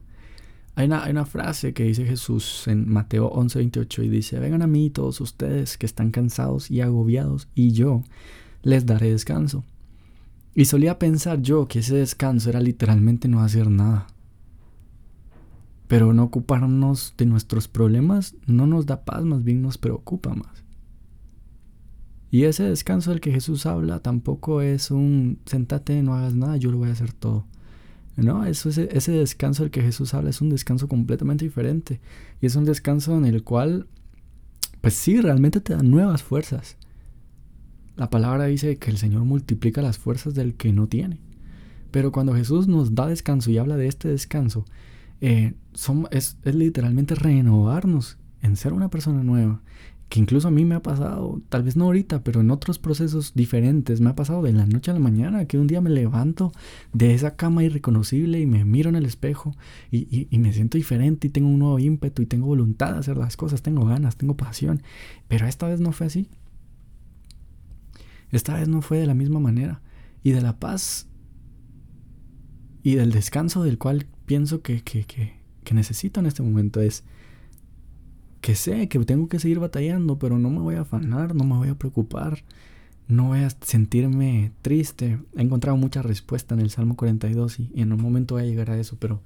Hay 0.75 0.87
una, 0.87 1.03
hay 1.03 1.11
una, 1.11 1.25
frase 1.25 1.73
que 1.73 1.83
dice 1.83 2.05
Jesús 2.05 2.67
en 2.67 2.89
Mateo 2.89 3.29
11:28 3.29 4.03
y 4.03 4.09
dice, 4.09 4.39
vengan 4.39 4.63
a 4.63 4.67
mí 4.67 4.89
todos 4.89 5.21
ustedes 5.21 5.77
que 5.77 5.85
están 5.85 6.09
cansados 6.09 6.71
y 6.71 6.81
agobiados 6.81 7.47
y 7.53 7.73
yo 7.73 8.01
les 8.63 8.85
daré 8.85 9.11
descanso. 9.11 9.63
Y 10.55 10.65
solía 10.65 10.97
pensar 10.97 11.41
yo 11.41 11.67
que 11.67 11.79
ese 11.79 11.95
descanso 11.95 12.49
era 12.49 12.59
literalmente 12.59 13.27
no 13.27 13.41
hacer 13.41 13.69
nada. 13.69 14.07
Pero 15.87 16.13
no 16.13 16.23
ocuparnos 16.23 17.13
de 17.17 17.25
nuestros 17.25 17.67
problemas 17.67 18.35
no 18.47 18.65
nos 18.65 18.85
da 18.85 19.03
paz, 19.03 19.23
más 19.25 19.43
bien 19.43 19.61
nos 19.61 19.77
preocupa 19.77 20.33
más. 20.33 20.62
Y 22.33 22.45
ese 22.45 22.63
descanso 22.63 23.11
del 23.11 23.21
que 23.21 23.31
Jesús 23.31 23.67
habla 23.67 23.99
tampoco 23.99 24.63
es 24.63 24.89
un 24.89 25.37
sentate, 25.45 26.01
no 26.01 26.15
hagas 26.15 26.33
nada, 26.33 26.57
yo 26.57 26.71
lo 26.71 26.79
voy 26.79 26.89
a 26.89 26.93
hacer 26.93 27.13
todo. 27.13 27.45
No, 28.17 28.43
eso, 28.43 28.69
ese, 28.69 29.11
descanso 29.11 29.61
del 29.61 29.69
que 29.69 29.83
Jesús 29.83 30.15
habla 30.15 30.31
es 30.31 30.41
un 30.41 30.49
descanso 30.49 30.87
completamente 30.87 31.45
diferente. 31.45 32.01
Y 32.41 32.47
es 32.47 32.55
un 32.55 32.65
descanso 32.65 33.15
en 33.15 33.25
el 33.25 33.43
cual, 33.43 33.85
pues 34.81 34.95
sí, 34.95 35.21
realmente 35.21 35.61
te 35.61 35.75
da 35.75 35.83
nuevas 35.83 36.23
fuerzas. 36.23 36.75
La 37.97 38.09
palabra 38.09 38.45
dice 38.45 38.77
que 38.77 38.89
el 38.89 38.97
Señor 38.97 39.25
multiplica 39.25 39.83
las 39.83 39.99
fuerzas 39.99 40.33
del 40.33 40.55
que 40.55 40.73
no 40.73 40.87
tiene. 40.87 41.19
Pero 41.91 42.11
cuando 42.11 42.33
Jesús 42.33 42.67
nos 42.67 42.95
da 42.95 43.05
descanso 43.05 43.51
y 43.51 43.59
habla 43.59 43.77
de 43.77 43.85
este 43.85 44.07
descanso, 44.07 44.65
eh, 45.21 45.53
es, 46.09 46.37
es 46.43 46.55
literalmente 46.55 47.13
renovarnos 47.13 48.17
en 48.41 48.57
ser 48.57 48.73
una 48.73 48.89
persona 48.89 49.23
nueva, 49.23 49.61
que 50.13 50.19
incluso 50.19 50.47
a 50.47 50.51
mí 50.51 50.63
me 50.63 50.75
ha 50.75 50.79
pasado, 50.79 51.41
tal 51.49 51.63
vez 51.63 51.75
no 51.75 51.85
ahorita, 51.85 52.23
pero 52.23 52.41
en 52.41 52.51
otros 52.51 52.77
procesos 52.77 53.33
diferentes, 53.33 53.99
me 53.99 54.11
ha 54.11 54.15
pasado 54.15 54.43
de 54.43 54.53
la 54.53 54.67
noche 54.67 54.91
a 54.91 54.93
la 54.93 54.99
mañana, 54.99 55.45
que 55.45 55.57
un 55.57 55.65
día 55.65 55.81
me 55.81 55.89
levanto 55.89 56.51
de 56.91 57.15
esa 57.15 57.35
cama 57.35 57.63
irreconocible 57.63 58.39
y 58.39 58.45
me 58.45 58.63
miro 58.63 58.89
en 58.89 58.95
el 58.95 59.07
espejo 59.07 59.55
y, 59.89 60.27
me 60.37 60.53
siento 60.53 60.77
diferente 60.77 61.25
y 61.25 61.29
tengo 61.31 61.47
un 61.47 61.57
nuevo 61.57 61.79
ímpetu 61.79 62.21
y 62.21 62.27
tengo 62.27 62.45
voluntad 62.45 62.93
de 62.93 62.99
hacer 62.99 63.17
las 63.17 63.35
cosas, 63.37 63.63
tengo 63.63 63.87
ganas, 63.87 64.15
tengo 64.15 64.37
pasión, 64.37 64.83
pero 65.27 65.47
esta 65.47 65.67
vez 65.67 65.79
no 65.79 65.91
fue 65.93 66.05
así. 66.05 66.29
Esta 68.29 68.53
vez 68.53 68.67
no 68.67 68.83
fue 68.83 68.99
de 68.99 69.07
la 69.07 69.15
misma 69.15 69.39
manera. 69.39 69.81
Y 70.21 70.29
de 70.29 70.41
la 70.41 70.59
paz 70.59 71.07
y 72.83 72.93
del 72.93 73.11
descanso 73.11 73.63
del 73.63 73.79
cual 73.79 74.05
pienso 74.27 74.61
que, 74.61 74.83
que, 74.83 75.05
que 75.05 75.73
necesito 75.73 76.19
en 76.19 76.27
este 76.27 76.43
momento 76.43 76.81
es 76.81 77.03
que 78.43 78.55
sé 78.55 78.89
que 78.89 78.99
tengo 78.99 79.29
que 79.29 79.39
seguir 79.39 79.59
batallando, 79.59 80.19
pero 80.19 80.37
no 80.37 80.49
me 80.49 80.59
voy 80.59 80.75
a 80.75 80.81
afanar, 80.81 81.33
no 81.33 81.45
me 81.45 81.55
voy 81.55 81.69
a 81.69 81.75
preocupar, 81.75 82.43
no 83.07 83.29
voy 83.29 83.39
a 83.39 83.49
sentirme 83.49 84.51
triste. 84.61 85.17
He 85.37 85.41
encontrado 85.41 85.77
mucha 85.77 86.01
respuesta 86.01 86.53
en 86.53 86.59
el 86.59 86.69
Salmo 86.69 86.97
42 86.97 87.61
y, 87.61 87.71
en 87.75 87.93
un 87.93 88.01
momento 88.01 88.35
voy 88.35 88.43
a 88.43 88.45
llegar 88.45 88.69
a 88.69 88.77
eso, 88.77 88.97
pero 88.99 89.21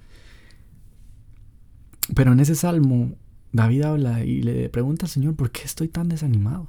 pero 2.14 2.32
en 2.32 2.40
ese 2.40 2.54
salmo 2.54 3.16
David 3.52 3.82
habla 3.82 4.24
y 4.24 4.44
le 4.44 4.70
pregunta 4.70 5.08
al 5.08 5.10
Señor, 5.10 5.36
¿por 5.36 5.50
qué 5.50 5.64
estoy 5.64 5.88
tan 5.88 6.10
desanimado? 6.10 6.68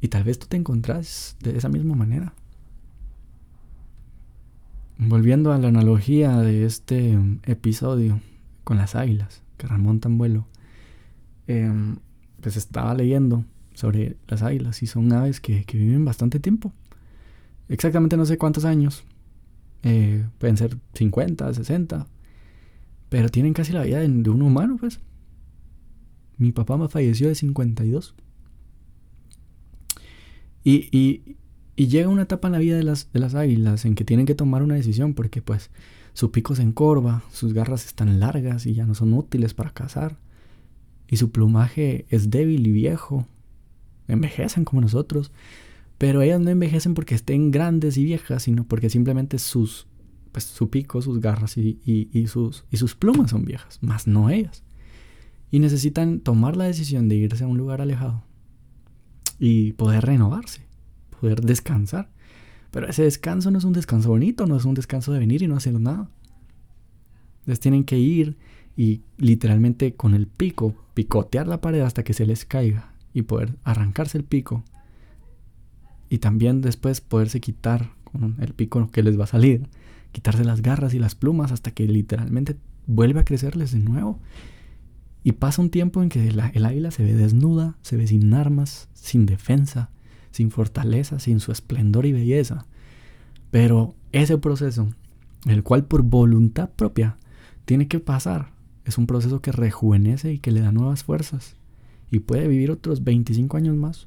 Y 0.00 0.08
tal 0.08 0.24
vez 0.24 0.38
tú 0.38 0.46
te 0.46 0.56
encontrás 0.56 1.36
de 1.40 1.54
esa 1.54 1.68
misma 1.68 1.94
manera. 1.94 2.32
Volviendo 4.96 5.52
a 5.52 5.58
la 5.58 5.68
analogía 5.68 6.38
de 6.38 6.64
este 6.64 7.18
episodio 7.44 8.22
con 8.64 8.78
las 8.78 8.94
águilas 8.94 9.42
que 9.60 9.66
remontan 9.66 10.16
vuelo, 10.16 10.46
em, 11.46 11.96
pues 12.40 12.56
estaba 12.56 12.94
leyendo 12.94 13.44
sobre 13.74 14.16
las 14.26 14.42
águilas 14.42 14.82
y 14.82 14.86
son 14.86 15.12
aves 15.12 15.40
que, 15.40 15.64
viven 15.72 16.04
bastante 16.04 16.40
tiempo. 16.40 16.72
Exactamente 17.68 18.16
no 18.16 18.24
sé 18.24 18.38
cuántos 18.38 18.64
años. 18.64 19.04
Eh, 19.82 20.26
pueden 20.38 20.56
ser 20.56 20.76
50, 20.94 21.52
60. 21.54 22.06
Pero 23.10 23.28
tienen 23.28 23.52
casi 23.52 23.72
la 23.72 23.82
vida 23.82 24.00
de, 24.00 24.06
un 24.06 24.42
humano, 24.42 24.76
pues. 24.80 25.00
Mi 26.38 26.52
papá 26.52 26.78
me 26.78 26.88
falleció 26.88 27.28
de 27.28 27.34
52. 27.34 28.14
Y, 30.64 30.88
y, 30.96 31.36
y 31.76 31.88
llega 31.88 32.08
una 32.08 32.22
etapa 32.22 32.48
en 32.48 32.52
la 32.52 32.58
vida 32.58 32.76
de 32.76 32.82
las, 32.82 33.12
de 33.12 33.20
las 33.20 33.34
águilas 33.34 33.84
en 33.84 33.94
que 33.94 34.04
tienen 34.04 34.26
que 34.26 34.34
tomar 34.34 34.62
una 34.62 34.74
decisión 34.74 35.14
porque 35.14 35.42
pues 35.42 35.70
su 36.20 36.30
pico 36.30 36.54
se 36.54 36.60
encorva, 36.60 37.24
sus 37.32 37.54
garras 37.54 37.86
están 37.86 38.20
largas 38.20 38.66
y 38.66 38.74
ya 38.74 38.84
no 38.84 38.94
son 38.94 39.14
útiles 39.14 39.54
para 39.54 39.70
cazar, 39.70 40.18
y 41.08 41.16
su 41.16 41.30
plumaje 41.30 42.04
es 42.10 42.28
débil 42.28 42.66
y 42.66 42.72
viejo. 42.72 43.26
Envejecen 44.06 44.66
como 44.66 44.82
nosotros, 44.82 45.32
pero 45.96 46.20
ellas 46.20 46.38
no 46.38 46.50
envejecen 46.50 46.92
porque 46.92 47.14
estén 47.14 47.50
grandes 47.50 47.96
y 47.96 48.04
viejas, 48.04 48.42
sino 48.42 48.64
porque 48.64 48.90
simplemente 48.90 49.38
sus, 49.38 49.86
pues, 50.30 50.44
su 50.44 50.68
pico, 50.68 51.00
sus 51.00 51.22
garras 51.22 51.56
y, 51.56 51.80
y, 51.86 52.26
sus, 52.26 52.66
y 52.70 52.76
sus 52.76 52.94
plumas 52.94 53.30
son 53.30 53.46
viejas, 53.46 53.78
más 53.80 54.06
no 54.06 54.28
ellas. 54.28 54.62
Y 55.50 55.58
necesitan 55.58 56.20
tomar 56.20 56.54
la 56.54 56.64
decisión 56.64 57.08
de 57.08 57.14
irse 57.14 57.44
a 57.44 57.46
un 57.46 57.56
lugar 57.56 57.80
alejado 57.80 58.24
y 59.38 59.72
poder 59.72 60.04
renovarse, 60.04 60.66
poder 61.18 61.40
descansar. 61.40 62.10
Pero 62.70 62.88
ese 62.88 63.02
descanso 63.02 63.50
no 63.50 63.58
es 63.58 63.64
un 63.64 63.72
descanso 63.72 64.10
bonito, 64.10 64.46
no 64.46 64.56
es 64.56 64.64
un 64.64 64.74
descanso 64.74 65.12
de 65.12 65.18
venir 65.18 65.42
y 65.42 65.48
no 65.48 65.56
hacer 65.56 65.78
nada. 65.78 66.08
Entonces 67.40 67.60
tienen 67.60 67.84
que 67.84 67.98
ir 67.98 68.36
y 68.76 69.02
literalmente 69.16 69.94
con 69.94 70.14
el 70.14 70.26
pico 70.26 70.74
picotear 70.94 71.48
la 71.48 71.60
pared 71.60 71.80
hasta 71.80 72.04
que 72.04 72.14
se 72.14 72.26
les 72.26 72.44
caiga 72.44 72.92
y 73.12 73.22
poder 73.22 73.56
arrancarse 73.64 74.18
el 74.18 74.24
pico. 74.24 74.64
Y 76.08 76.18
también 76.18 76.60
después 76.60 77.00
poderse 77.00 77.40
quitar 77.40 77.92
con 78.04 78.36
el 78.40 78.54
pico 78.54 78.88
que 78.90 79.02
les 79.02 79.18
va 79.18 79.24
a 79.24 79.28
salir, 79.28 79.68
quitarse 80.12 80.44
las 80.44 80.62
garras 80.62 80.94
y 80.94 80.98
las 80.98 81.14
plumas 81.14 81.52
hasta 81.52 81.70
que 81.70 81.86
literalmente 81.86 82.56
vuelve 82.86 83.20
a 83.20 83.24
crecerles 83.24 83.72
de 83.72 83.78
nuevo 83.78 84.20
y 85.22 85.32
pasa 85.32 85.62
un 85.62 85.70
tiempo 85.70 86.02
en 86.02 86.08
que 86.08 86.28
el, 86.28 86.40
águila 86.40 86.90
se 86.90 87.02
ve 87.02 87.14
desnuda, 87.14 87.76
se 87.82 87.96
ve 87.96 88.06
sin 88.06 88.32
armas, 88.32 88.88
sin 88.94 89.26
defensa, 89.26 89.90
sin 90.40 90.50
fortaleza, 90.50 91.18
sin 91.18 91.38
su 91.38 91.52
esplendor 91.52 92.06
y 92.06 92.12
belleza. 92.12 92.64
Pero 93.50 93.94
ese 94.10 94.38
proceso, 94.38 94.88
el 95.44 95.62
cual 95.62 95.84
por 95.84 96.00
voluntad 96.00 96.70
propia 96.70 97.18
tiene 97.66 97.88
que 97.88 98.00
pasar, 98.00 98.52
es 98.86 98.96
un 98.96 99.06
proceso 99.06 99.42
que 99.42 99.52
rejuvenece 99.52 100.32
y 100.32 100.38
que 100.38 100.50
le 100.50 100.60
da 100.60 100.72
nuevas 100.72 101.04
fuerzas. 101.04 101.56
Y 102.10 102.20
puede 102.20 102.48
vivir 102.48 102.70
otros 102.70 103.04
25 103.04 103.54
años 103.58 103.76
más. 103.76 104.06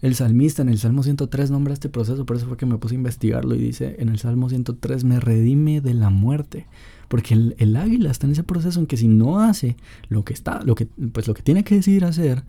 El 0.00 0.16
salmista 0.16 0.62
en 0.62 0.68
el 0.68 0.78
Salmo 0.78 1.04
103 1.04 1.52
nombra 1.52 1.72
este 1.72 1.88
proceso, 1.88 2.26
por 2.26 2.36
eso 2.36 2.48
fue 2.48 2.56
que 2.56 2.66
me 2.66 2.78
puse 2.78 2.96
a 2.96 2.98
investigarlo 2.98 3.54
y 3.54 3.58
dice 3.58 3.94
en 4.00 4.08
el 4.08 4.18
Salmo 4.18 4.48
103, 4.48 5.04
me 5.04 5.20
redime 5.20 5.80
de 5.80 5.94
la 5.94 6.10
muerte. 6.10 6.66
Porque 7.06 7.34
el, 7.34 7.76
águila 7.76 8.10
está 8.10 8.26
en 8.26 8.32
ese 8.32 8.42
proceso 8.42 8.80
en 8.80 8.86
que 8.86 8.96
si 8.96 9.06
no 9.06 9.38
hace 9.38 9.76
lo 10.08 10.24
que 10.24 10.32
está, 10.32 10.60
lo 10.64 10.74
que, 10.74 10.86
pues 10.86 11.28
lo 11.28 11.34
que 11.34 11.42
tiene 11.42 11.62
que 11.62 11.76
decidir 11.76 12.04
hacer, 12.04 12.42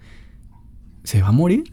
se 1.03 1.22
va 1.22 1.29
a 1.29 1.33
morir. 1.33 1.63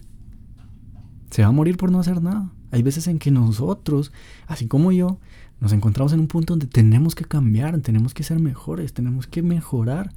Se 1.31 1.43
va 1.43 1.49
a 1.49 1.53
morir 1.53 1.77
por 1.77 1.91
no 1.91 2.01
hacer 2.01 2.23
nada. 2.23 2.53
Hay 2.71 2.83
veces 2.83 3.07
en 3.07 3.19
que 3.19 3.31
nosotros, 3.31 4.13
así 4.47 4.67
como 4.67 4.93
yo, 4.93 5.19
nos 5.61 5.73
encontramos 5.73 6.13
en 6.13 6.21
un 6.21 6.29
punto 6.29 6.55
donde 6.55 6.67
tenemos 6.67 7.15
que 7.15 7.25
cambiar, 7.25 7.79
tenemos 7.81 8.15
que 8.15 8.23
ser 8.23 8.39
mejores, 8.39 8.95
tenemos 8.95 9.27
que 9.27 9.43
mejorar 9.43 10.13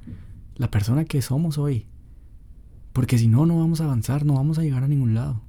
la 0.56 0.70
persona 0.70 1.04
que 1.04 1.20
somos 1.22 1.58
hoy. 1.58 1.86
Porque 2.92 3.18
si 3.18 3.28
no, 3.28 3.44
no 3.44 3.58
vamos 3.58 3.80
a 3.80 3.84
avanzar, 3.84 4.24
no 4.24 4.34
vamos 4.34 4.58
a 4.58 4.62
llegar 4.62 4.84
a 4.84 4.88
ningún 4.88 5.14
lado. 5.14 5.42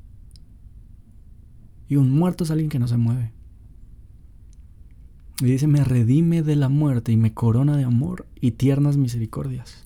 Y 1.88 1.95
un 1.95 2.12
muerto 2.12 2.43
es 2.43 2.51
alguien 2.51 2.69
que 2.69 2.79
no 2.79 2.88
se 2.88 2.98
mueve. 2.98 3.31
Y 5.41 5.45
dice, 5.45 5.67
me 5.67 5.84
redime 5.84 6.41
de 6.41 6.55
la 6.55 6.69
muerte 6.69 7.12
y 7.12 7.17
me 7.17 7.34
corona 7.34 7.77
de 7.77 7.84
amor 7.84 8.25
y 8.39 8.51
tiernas 8.51 8.98
misericordias. 8.98 9.85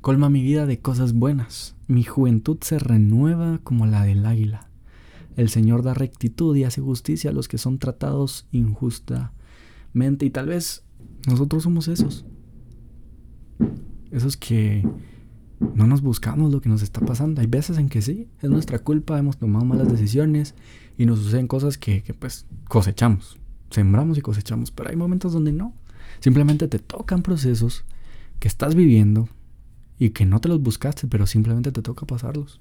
Colma 0.00 0.30
mi 0.30 0.42
vida 0.42 0.64
de 0.64 0.80
cosas 0.80 1.12
buenas. 1.12 1.76
Mi 1.86 2.04
juventud 2.04 2.56
se 2.62 2.78
renueva 2.78 3.58
como 3.62 3.86
la 3.86 4.04
del 4.04 4.24
águila. 4.24 4.70
El 5.36 5.50
Señor 5.50 5.82
da 5.82 5.92
rectitud 5.92 6.56
y 6.56 6.64
hace 6.64 6.80
justicia 6.80 7.30
a 7.30 7.34
los 7.34 7.48
que 7.48 7.58
son 7.58 7.78
tratados 7.78 8.46
injustamente. 8.50 10.24
Y 10.24 10.30
tal 10.30 10.46
vez 10.46 10.84
nosotros 11.28 11.64
somos 11.64 11.88
esos. 11.88 12.24
Esos 14.10 14.38
que 14.38 14.88
no 15.60 15.86
nos 15.86 16.00
buscamos 16.00 16.50
lo 16.50 16.62
que 16.62 16.70
nos 16.70 16.80
está 16.80 17.00
pasando. 17.00 17.42
Hay 17.42 17.46
veces 17.46 17.76
en 17.76 17.90
que 17.90 18.00
sí, 18.00 18.26
es 18.40 18.48
nuestra 18.48 18.78
culpa, 18.78 19.18
hemos 19.18 19.36
tomado 19.36 19.66
malas 19.66 19.90
decisiones 19.90 20.54
y 20.96 21.04
nos 21.04 21.18
suceden 21.18 21.46
cosas 21.46 21.76
que, 21.76 22.02
pues 22.18 22.46
cosechamos. 22.68 23.38
Sembramos 23.70 24.16
y 24.16 24.22
cosechamos, 24.22 24.70
pero 24.70 24.88
hay 24.88 24.96
momentos 24.96 25.34
donde 25.34 25.52
no. 25.52 25.74
Simplemente 26.20 26.68
te 26.68 26.78
tocan 26.78 27.22
procesos 27.22 27.84
que 28.38 28.48
estás 28.48 28.74
viviendo 28.74 29.28
y 30.00 30.10
que 30.10 30.24
no 30.24 30.40
te 30.40 30.48
los 30.48 30.62
buscaste, 30.62 31.06
pero 31.06 31.26
simplemente 31.26 31.72
te 31.72 31.82
toca 31.82 32.06
pasarlos. 32.06 32.58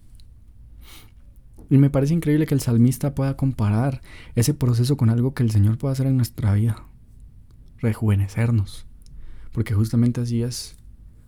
Y 1.70 1.78
me 1.78 1.90
parece 1.90 2.14
increíble 2.14 2.46
que 2.46 2.54
el 2.54 2.60
salmista 2.60 3.16
pueda 3.16 3.38
comparar 3.38 4.02
ese 4.36 4.54
proceso 4.54 4.98
con 4.98 5.10
algo 5.10 5.34
que 5.34 5.44
el 5.44 5.50
Señor 5.50 5.78
puede 5.78 5.94
hacer 5.94 6.08
en 6.08 6.18
nuestra 6.18 6.54
vida. 6.54 6.84
Rejuvenecernos. 7.78 8.86
Porque 9.54 9.74
justamente 9.74 10.20
así 10.20 10.44
es. 10.44 10.76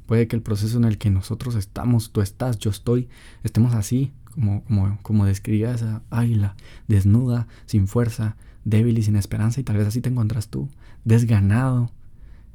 Puede 0.06 0.27
que 0.27 0.36
el 0.36 0.41
proceso 0.41 0.77
en 0.77 0.84
el 0.84 0.98
que 0.98 1.10
nosotros 1.10 1.56
estamos, 1.56 2.12
tú 2.12 2.20
estás, 2.20 2.60
yo 2.60 2.72
estoy, 2.72 3.08
estemos 3.44 3.74
así, 3.74 4.12
como, 4.32 4.65
como, 4.65 5.00
como 5.03 5.25
describía 5.25 5.74
esa 5.74 6.01
águila, 6.10 6.58
desnuda, 6.89 7.48
sin 7.68 7.88
fuerza, 7.88 8.36
débil 8.65 8.98
y 8.98 9.03
sin 9.03 9.15
esperanza, 9.15 9.62
y 9.62 9.63
tal 9.63 9.77
vez 9.77 9.88
así 9.88 10.01
te 10.01 10.10
encuentras 10.10 10.50
tú, 10.50 10.68
desganado, 11.06 11.91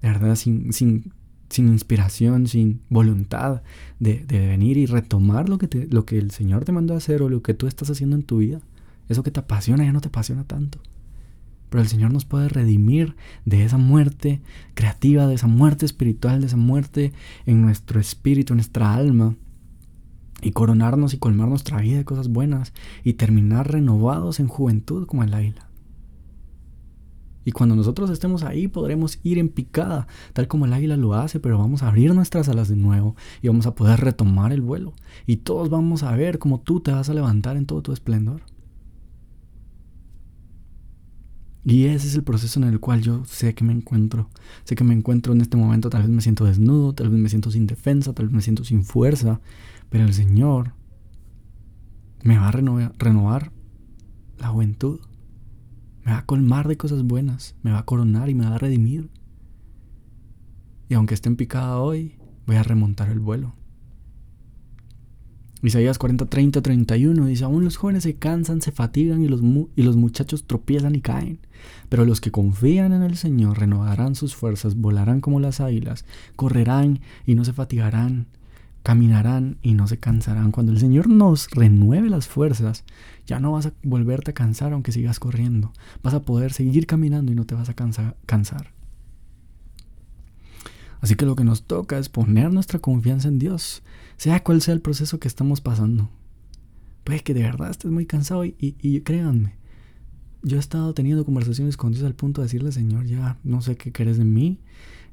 de 0.02 0.08
verdad, 0.08 0.34
sin, 0.34 0.74
sin, 0.74 1.14
sin 1.48 1.68
inspiración, 1.68 2.46
sin 2.46 2.80
voluntad 2.88 3.62
de, 4.00 4.24
de, 4.24 4.46
venir 4.46 4.76
y 4.76 4.86
retomar 4.86 5.48
lo 5.48 5.58
que, 5.58 5.68
te, 5.68 5.86
lo 5.86 6.04
que 6.04 6.18
el 6.18 6.30
Señor 6.30 6.64
te 6.64 6.72
mandó 6.72 6.94
a 6.94 6.98
hacer 6.98 7.22
o 7.22 7.28
lo 7.28 7.42
que 7.42 7.54
tú 7.54 7.66
estás 7.66 7.90
haciendo 7.90 8.16
en 8.16 8.22
tu 8.22 8.38
vida. 8.38 8.60
Eso 9.08 9.22
que 9.22 9.30
te 9.30 9.40
apasiona 9.40 9.84
ya 9.84 9.92
no 9.92 10.00
te 10.00 10.08
apasiona 10.08 10.44
tanto. 10.44 10.80
Pero 11.70 11.82
el 11.82 11.88
Señor 11.88 12.12
nos 12.12 12.24
puede 12.24 12.48
redimir 12.48 13.16
de 13.44 13.64
esa 13.64 13.78
muerte 13.78 14.40
creativa, 14.74 15.26
de 15.26 15.34
esa 15.34 15.46
muerte 15.46 15.86
espiritual, 15.86 16.40
de 16.40 16.46
esa 16.46 16.56
muerte 16.56 17.12
en 17.44 17.62
nuestro 17.62 18.00
espíritu, 18.00 18.52
en 18.52 18.58
nuestra 18.58 18.94
alma. 18.94 19.34
Y 20.42 20.52
coronarnos 20.52 21.14
y 21.14 21.18
colmar 21.18 21.48
nuestra 21.48 21.80
vida 21.80 21.98
de 21.98 22.04
cosas 22.04 22.28
buenas. 22.28 22.72
Y 23.04 23.14
terminar 23.14 23.70
renovados 23.70 24.38
en 24.38 24.48
juventud 24.48 25.06
como 25.06 25.24
el 25.24 25.34
águila. 25.34 25.68
Y 27.46 27.52
cuando 27.52 27.76
nosotros 27.76 28.10
estemos 28.10 28.42
ahí 28.42 28.66
podremos 28.66 29.20
ir 29.22 29.38
en 29.38 29.48
picada, 29.48 30.08
tal 30.32 30.48
como 30.48 30.66
el 30.66 30.72
águila 30.72 30.96
lo 30.96 31.14
hace, 31.14 31.38
pero 31.38 31.56
vamos 31.56 31.84
a 31.84 31.88
abrir 31.88 32.12
nuestras 32.12 32.48
alas 32.48 32.68
de 32.68 32.74
nuevo 32.74 33.14
y 33.40 33.46
vamos 33.46 33.66
a 33.66 33.74
poder 33.76 34.00
retomar 34.00 34.52
el 34.52 34.60
vuelo. 34.60 34.94
Y 35.26 35.36
todos 35.36 35.70
vamos 35.70 36.02
a 36.02 36.14
ver 36.16 36.40
cómo 36.40 36.60
tú 36.60 36.80
te 36.80 36.90
vas 36.90 37.08
a 37.08 37.14
levantar 37.14 37.56
en 37.56 37.64
todo 37.64 37.82
tu 37.82 37.92
esplendor. 37.92 38.42
Y 41.64 41.84
ese 41.86 42.08
es 42.08 42.16
el 42.16 42.24
proceso 42.24 42.58
en 42.58 42.66
el 42.66 42.80
cual 42.80 43.00
yo 43.00 43.24
sé 43.26 43.54
que 43.54 43.62
me 43.62 43.72
encuentro. 43.72 44.28
Sé 44.64 44.74
que 44.74 44.82
me 44.82 44.94
encuentro 44.94 45.32
en 45.32 45.40
este 45.40 45.56
momento, 45.56 45.88
tal 45.88 46.02
vez 46.02 46.10
me 46.10 46.22
siento 46.22 46.44
desnudo, 46.46 46.94
tal 46.94 47.10
vez 47.10 47.20
me 47.20 47.28
siento 47.28 47.52
sin 47.52 47.68
defensa, 47.68 48.12
tal 48.12 48.26
vez 48.26 48.34
me 48.34 48.42
siento 48.42 48.64
sin 48.64 48.84
fuerza, 48.84 49.40
pero 49.88 50.04
el 50.04 50.14
Señor 50.14 50.74
me 52.24 52.38
va 52.38 52.48
a 52.48 52.50
renovar, 52.50 53.52
la 54.38 54.48
juventud. 54.48 54.98
Me 56.06 56.12
va 56.12 56.18
a 56.18 56.24
colmar 56.24 56.68
de 56.68 56.76
cosas 56.76 57.02
buenas, 57.02 57.56
me 57.64 57.72
va 57.72 57.80
a 57.80 57.84
coronar 57.84 58.30
y 58.30 58.34
me 58.34 58.46
va 58.46 58.54
a 58.54 58.58
redimir. 58.58 59.10
Y 60.88 60.94
aunque 60.94 61.14
esté 61.14 61.28
en 61.28 61.34
picada 61.34 61.78
hoy, 61.78 62.14
voy 62.46 62.54
a 62.54 62.62
remontar 62.62 63.10
el 63.10 63.18
vuelo. 63.18 63.56
Isaías 65.62 65.98
40, 65.98 66.26
30, 66.26 66.62
31 66.62 67.26
dice, 67.26 67.42
aún 67.42 67.64
los 67.64 67.76
jóvenes 67.76 68.04
se 68.04 68.14
cansan, 68.14 68.60
se 68.62 68.70
fatigan 68.70 69.20
y 69.20 69.26
los, 69.26 69.40
y 69.74 69.82
los 69.82 69.96
muchachos 69.96 70.46
tropiezan 70.46 70.94
y 70.94 71.00
caen. 71.00 71.40
Pero 71.88 72.04
los 72.04 72.20
que 72.20 72.30
confían 72.30 72.92
en 72.92 73.02
el 73.02 73.16
Señor 73.16 73.58
renovarán 73.58 74.14
sus 74.14 74.36
fuerzas, 74.36 74.76
volarán 74.76 75.20
como 75.20 75.40
las 75.40 75.60
águilas, 75.60 76.04
correrán 76.36 77.00
y 77.26 77.34
no 77.34 77.44
se 77.44 77.52
fatigarán, 77.52 78.28
caminarán 78.86 79.58
y 79.62 79.74
no 79.74 79.88
se 79.88 79.98
cansarán. 79.98 80.52
Cuando 80.52 80.70
el 80.70 80.78
Señor 80.78 81.08
nos 81.08 81.50
renueve 81.50 82.08
las 82.08 82.28
fuerzas, 82.28 82.84
ya 83.26 83.40
no 83.40 83.50
vas 83.50 83.66
a 83.66 83.72
volverte 83.82 84.30
a 84.30 84.34
cansar 84.34 84.72
aunque 84.72 84.92
sigas 84.92 85.18
corriendo. 85.18 85.72
Vas 86.04 86.14
a 86.14 86.22
poder 86.22 86.52
seguir 86.52 86.86
caminando 86.86 87.32
y 87.32 87.34
no 87.34 87.46
te 87.46 87.56
vas 87.56 87.68
a 87.68 87.74
cansar. 87.74 88.72
Así 91.00 91.16
que 91.16 91.26
lo 91.26 91.34
que 91.34 91.42
nos 91.42 91.64
toca 91.64 91.98
es 91.98 92.08
poner 92.08 92.52
nuestra 92.52 92.78
confianza 92.78 93.26
en 93.26 93.40
Dios, 93.40 93.82
sea 94.18 94.44
cual 94.44 94.62
sea 94.62 94.74
el 94.74 94.82
proceso 94.82 95.18
que 95.18 95.26
estamos 95.26 95.60
pasando. 95.60 96.08
Puede 97.02 97.24
que 97.24 97.34
de 97.34 97.42
verdad 97.42 97.72
estés 97.72 97.90
muy 97.90 98.06
cansado 98.06 98.44
y, 98.44 98.54
y, 98.60 99.00
créanme, 99.00 99.56
yo 100.44 100.58
he 100.58 100.60
estado 100.60 100.94
teniendo 100.94 101.24
conversaciones 101.24 101.76
con 101.76 101.90
Dios 101.90 102.04
al 102.04 102.14
punto 102.14 102.40
de 102.40 102.44
decirle, 102.44 102.70
Señor, 102.70 103.06
ya 103.06 103.36
no 103.42 103.62
sé 103.62 103.76
qué 103.76 103.90
quieres 103.90 104.16
de 104.16 104.24
mí, 104.24 104.60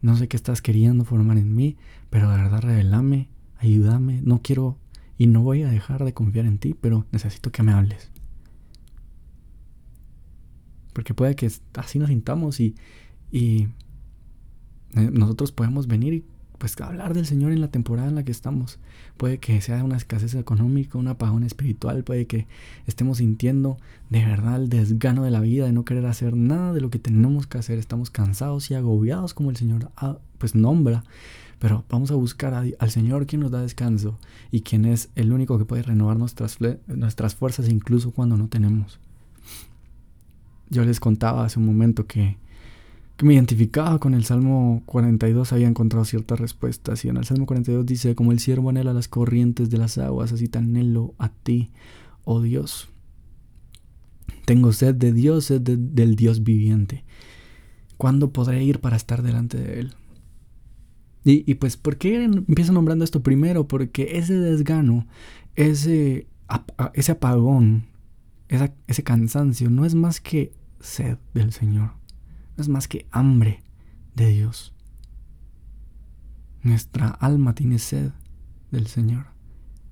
no 0.04 0.16
sé 0.16 0.28
qué 0.28 0.38
estás 0.38 0.62
queriendo 0.62 1.06
formar 1.06 1.40
en 1.40 1.56
mí, 1.56 1.76
pero 2.12 2.30
de 2.30 2.38
verdad 2.38 2.62
revelame, 2.62 3.30
ayúdame, 3.64 4.22
no 4.24 4.42
quiero 4.42 4.78
y 5.18 5.28
no 5.28 5.42
voy 5.42 5.64
a 5.64 5.70
dejar 5.70 6.04
de 6.04 6.14
confiar 6.14 6.46
en 6.46 6.58
ti, 6.58 6.76
pero 6.80 7.06
necesito 7.12 7.52
que 7.52 7.64
me 7.64 7.72
hables. 7.72 8.12
Porque 10.94 11.14
puede 11.14 11.36
que 11.36 11.52
así 11.76 12.00
nos 12.00 12.10
sintamos 12.10 12.60
y, 12.60 12.76
y 13.32 13.68
nosotros 14.94 15.52
podemos 15.52 15.88
venir 15.88 16.14
y 16.14 16.26
pues 16.64 16.80
hablar 16.80 17.14
del 17.14 17.26
Señor 17.26 17.52
en 17.52 17.60
la 17.60 17.68
temporada 17.68 18.08
en 18.08 18.16
la 18.16 18.24
que 18.24 18.32
estamos. 18.32 18.80
Puede 19.18 19.38
que 19.38 19.60
sea 19.60 19.84
una 19.84 19.98
escasez 19.98 20.34
económica, 20.34 20.98
un 20.98 21.10
apagón 21.10 21.44
espiritual, 21.44 22.06
puede 22.06 22.26
que 22.26 22.48
estemos 22.88 23.18
sintiendo 23.18 23.78
de 24.10 24.24
verdad 24.24 24.56
el 24.62 24.70
desgano 24.70 25.26
de 25.26 25.32
la 25.32 25.42
vida, 25.42 25.66
de 25.66 25.74
no 25.74 25.84
querer 25.84 26.06
hacer 26.06 26.38
nada 26.38 26.72
de 26.72 26.80
lo 26.80 26.90
que 26.90 27.00
tenemos 27.00 27.48
que 27.48 27.58
hacer. 27.58 27.80
Estamos 27.80 28.12
cansados 28.12 28.72
y 28.72 28.76
agobiados 28.76 29.34
como 29.34 29.50
el 29.50 29.58
Señor 29.58 29.92
ah, 29.98 30.20
pues 30.38 30.56
nombra. 30.56 31.04
Pero 31.60 31.84
vamos 31.90 32.12
a 32.12 32.16
buscar 32.16 32.54
al 32.54 32.90
Señor 32.90 33.26
quien 33.26 33.42
nos 33.42 33.52
da 33.52 33.62
descanso 33.62 34.18
y 34.50 34.62
quien 34.62 34.86
es 34.86 35.10
el 35.16 35.34
único 35.34 35.58
que 35.58 35.66
puede 35.66 35.84
renovar 35.84 36.16
nuestras, 36.16 36.60
nuestras 36.88 37.36
fuerzas 37.36 37.68
incluso 37.68 38.12
cuando 38.12 38.38
no 38.38 38.48
tenemos. 38.48 39.02
Yo 40.70 40.86
les 40.86 41.02
contaba 41.02 41.44
hace 41.44 41.60
un 41.60 41.66
momento 41.66 42.08
que 42.08 42.38
me 43.24 43.36
identificaba 43.36 44.00
con 44.00 44.14
el 44.14 44.26
Salmo 44.26 44.84
42 44.86 45.54
había 45.54 45.68
encontrado 45.68 46.06
ciertas 46.06 46.40
respuestas. 46.40 47.04
Y 47.06 47.10
en 47.10 47.18
el 47.18 47.26
Salmo 47.26 47.46
42 47.46 47.86
dice, 47.86 48.16
como 48.16 48.32
el 48.32 48.40
siervo 48.40 48.70
anhela 48.70 48.94
las 48.94 49.08
corrientes 49.08 49.70
de 49.70 49.78
las 49.78 49.98
aguas, 49.98 50.32
así 50.32 50.48
te 50.48 50.60
anhelo 50.60 51.14
a 51.18 51.30
ti, 51.30 51.72
oh 52.24 52.42
Dios. 52.42 52.90
Tengo 54.46 54.72
sed 54.74 54.96
de 54.96 55.14
Dios, 55.14 55.46
sed 55.46 55.62
del 55.62 56.16
Dios 56.16 56.44
viviente. 56.44 57.04
¿Cuándo 57.98 58.34
podré 58.34 58.64
ir 58.64 58.80
para 58.80 58.98
estar 58.98 59.22
delante 59.22 59.58
de 59.58 59.80
Él? 59.80 59.94
Y, 61.26 61.54
pues, 61.54 61.78
¿por 61.78 61.96
qué 61.96 62.26
empiezo 62.26 62.74
nombrando 62.74 63.06
esto 63.06 63.24
primero? 63.24 63.66
Porque 63.66 64.18
ese 64.18 64.34
desgano, 64.34 65.08
ese 65.56 66.28
apagón, 67.10 67.86
ese 68.88 69.04
cansancio, 69.04 69.70
no 69.70 69.86
es 69.86 69.96
más 69.96 70.20
que 70.20 70.52
sed 70.82 71.18
del 71.34 71.54
Señor 71.54 72.03
no 72.56 72.62
es 72.62 72.70
más 72.70 72.88
que 72.88 73.08
hambre 73.12 73.64
de 74.16 74.28
Dios. 74.28 74.74
Nuestra 76.62 77.08
alma 77.08 77.56
tiene 77.56 77.80
sed 77.80 78.12
del 78.72 78.88
Señor 78.88 79.33